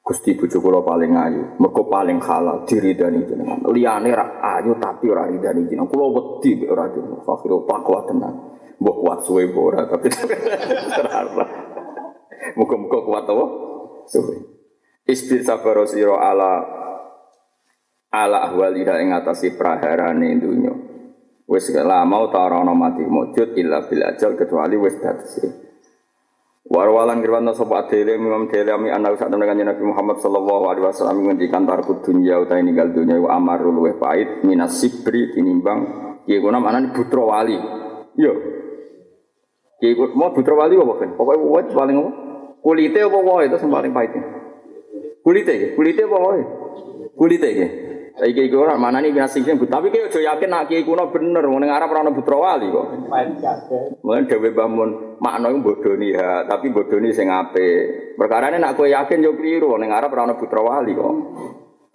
[0.00, 3.62] Gusti bojo kula paling ayu, mergo paling halal diridani jenengan.
[3.68, 5.86] Liyane ra ayu tapi ora ridani jenengan.
[5.86, 7.20] Kula wedi ora dene.
[7.22, 8.34] Fakir kuat tenan.
[8.80, 10.08] Mbok kuat suwe ora tapi
[11.12, 11.46] ora.
[12.56, 13.46] Muga-muga kuat apa?
[14.08, 14.36] Suwe.
[15.04, 16.64] Isti sabaro sira ala
[18.08, 20.72] ala ahwalira ing atase praharane dunya.
[21.44, 25.68] Wis lama ta ora ana mati mujud illa bil ajal kecuali wis datese.
[26.70, 30.86] Warwalan kirwana sapa adele Imam Dele ami ana sak temen kanjeng Nabi Muhammad sallallahu alaihi
[30.86, 35.80] wasallam ngendikan tarku dunya utahe ninggal dunya wa amarul luweh pait minas sibri tinimbang
[36.24, 37.58] kiye kuna manane putra wali.
[38.14, 38.59] Yo.
[39.80, 41.16] Kiye mau putra wali apa kan?
[41.16, 42.10] Pokoke wae paling apa?
[42.60, 44.12] Kulite apa wae itu sing paling pahit.
[45.24, 46.42] Kulite, kulite apa wae?
[47.16, 47.68] Kulite iki.
[48.20, 51.64] Saiki iki ora manani binasing sing tapi ki aja yakin nak kiai kuno bener wong
[51.64, 53.08] ning Arab ora ana putra wali kok.
[54.04, 58.20] Mulane dhewe bangun makna iku bodoni ha, tapi bodoni sing apik.
[58.20, 61.14] Perkarane nak kowe yakin yo kliru ning Arab ora ana putra wali kok.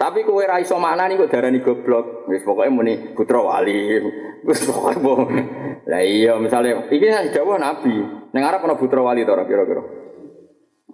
[0.01, 2.25] Tapi kowe ra iso maknani kok darani goblok.
[2.25, 4.01] Wis pokoke muni putra wali.
[4.41, 5.64] Wis pokoke.
[5.85, 7.93] Lah iya misale iki dawuh Nabi.
[8.33, 9.83] Ning Arab ana putra wali to kira-kira.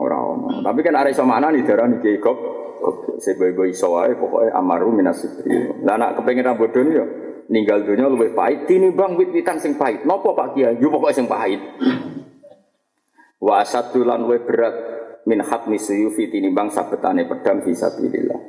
[0.02, 0.60] Ora ono.
[0.60, 3.22] Tapi kan arek iso maknani darani kiai goblok.
[3.22, 5.86] Sebo-bo iso wae pokoke amaru minasibri.
[5.86, 7.06] Lah nak kepengin ra bodho yo
[7.52, 10.04] ninggal dunia luwih pahit tinimbang wit-witan sing pahit.
[10.04, 10.82] Napa Pak Kiai?
[10.82, 11.62] Yo pokoke sing pahit.
[13.40, 14.76] Wa asadulan luwih berat
[15.30, 18.42] min hatmi suyufi tinimbang sabetane pedang fisabilillah.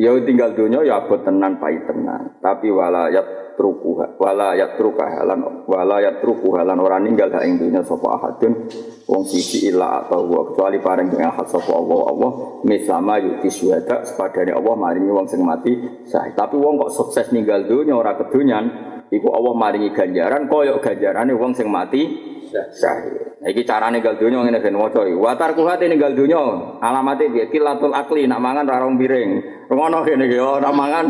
[0.00, 3.12] Ya tinggal dunia ya abot tenan pahit tenan, tapi wala
[3.60, 8.64] yatruku wala yatruka halan wala yatruku halan ora ninggal hak ing dunya sapa ahadun
[9.04, 12.30] wong siji illa atau wa kecuali pareng dengan hak sapa Allah Allah
[12.64, 15.76] misama yuti syuhada sepadane Allah maringi wong sing mati
[16.08, 16.24] sah.
[16.32, 18.64] Tapi wong kok sukses ninggal dunya ora kedunyan
[19.10, 23.30] iku Allah maringi ganjaran koyok ganjarane wong sing mati syahid.
[23.40, 25.16] Iki carane gal donya ngene ben waca iki.
[25.16, 26.40] Wa tarkuhat ninggal donya
[26.82, 27.48] alamate piye?
[27.48, 29.30] Kilatul akli nak mangan ra rong piring.
[29.70, 31.06] Ngono kene iki oh nak mangan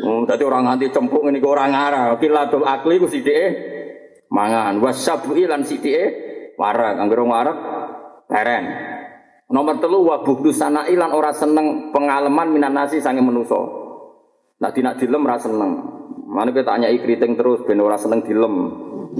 [0.00, 2.16] Hmm, dadi orang nganti cempuk ngene iki ora ngarah.
[2.16, 3.46] Kilatul akli ku sithike
[4.32, 4.80] mangan.
[4.80, 6.04] Wasabu lan sithike
[6.56, 6.96] warak.
[6.96, 7.58] Anggere warak
[8.24, 8.64] teren.
[9.50, 13.60] Nomor telu wa buhdu sana ilan ora seneng pengalaman minan nasi sange menuso.
[14.56, 15.99] Nah tidak dilem ora seneng.
[16.30, 18.54] Mana kita tanya kriting terus ben ora seneng dilem.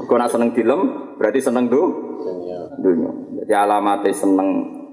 [0.07, 1.87] Kau nak seneng dilem berarti seneng tuh
[2.79, 3.11] dunia.
[3.43, 4.49] Jadi alamatnya seneng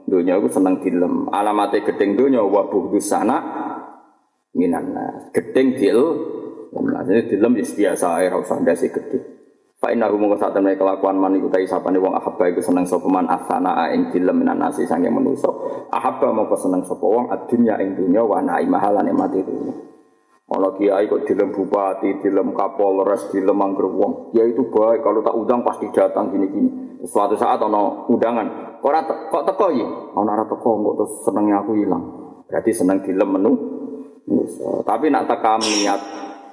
[0.09, 1.29] dunia itu seneng dilem.
[1.29, 3.37] Alamatnya gedeng dunia wa buhdu sana
[4.57, 5.29] minan nas.
[5.29, 6.01] Gedeng dil.
[7.07, 9.37] Jadi dilem biasa air usah ndase gedeng.
[9.77, 13.29] Fa inna hum saat temen kelakuan man tai sapane wong ahabba iku seneng sapa man
[13.29, 15.53] asana ing dilem minan nasi sange manusa.
[15.93, 19.96] Ahabba mongko seneng sapa wong adunya ing dunya wa naimaha lan nikmati dunya.
[20.47, 24.31] Ana kiai kok dilem bupati, dilem kapolres, dilem angger wong.
[24.31, 27.03] Ya itu baik kalau tak undang pasti datang gini-gini.
[27.03, 29.87] Suatu saat ana undangan, ora te kok teko iki?
[30.15, 32.03] Ana ora teko kok terus senenge aku hilang.
[32.47, 33.51] Berarti seneng dilem menu.
[34.87, 35.99] Tapi nak tekam niat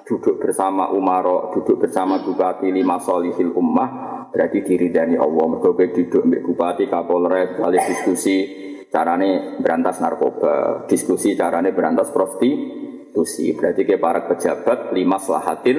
[0.02, 3.90] duduk bersama Umaro, duduk bersama Bupati lima solihil ummah,
[4.34, 5.44] berarti diri dari Allah.
[5.54, 8.36] Mereka duduk dengan Bupati, Kapolres, kali diskusi
[8.90, 12.82] carane berantas narkoba, diskusi carane berantas prostitusi.
[13.14, 15.78] Berarti ke para pejabat lima selahatil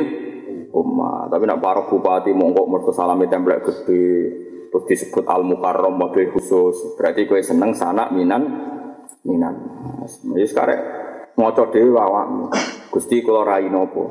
[0.72, 1.28] ummah.
[1.28, 4.08] Tapi nak para bupati mongkok mereka salami templek gede,
[4.72, 6.96] terus disebut al mukarrom mobil khusus.
[6.96, 8.44] Berarti kue seneng sana minan
[9.28, 9.56] minan.
[10.08, 10.80] Jadi sekarang
[11.36, 12.48] ngoco dewi awakmu.
[12.88, 14.04] Gusti kula rai nopo?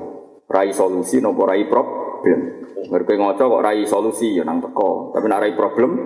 [0.45, 2.41] Rai solusi nopo rai problem?
[2.85, 5.97] Mereka ngoco kok rai solusi ya nang teko, tapi nak rai problem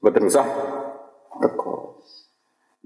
[0.00, 0.46] betul usah
[1.44, 1.85] teko.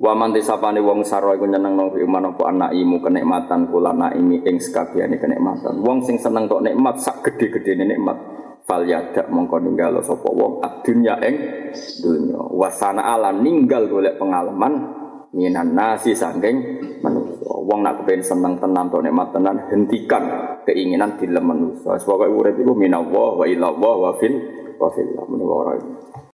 [0.01, 4.41] Wa man disapane wong sarwa iku nyeneng nang iman apa anak imu kenikmatan kula naimi
[4.49, 5.77] ing sekabiane kenikmatan.
[5.85, 8.17] Wong sing seneng tok nikmat sak gede-gedene nikmat.
[8.65, 11.37] Fal yadak mongko ninggal sapa wong adunya ing
[12.01, 12.41] dunya.
[12.49, 14.89] Wasana ala ninggal golek pengalaman
[15.37, 17.53] minan nasi sangking manusia.
[17.61, 20.25] Wong nak kepen seneng tenan to nikmat tenan hentikan
[20.65, 22.01] keinginan dilem manusia.
[22.01, 24.33] Sebab urip iku minallah wa ilallah wa fil
[24.81, 25.13] wa fil.
[25.29, 25.77] Menawa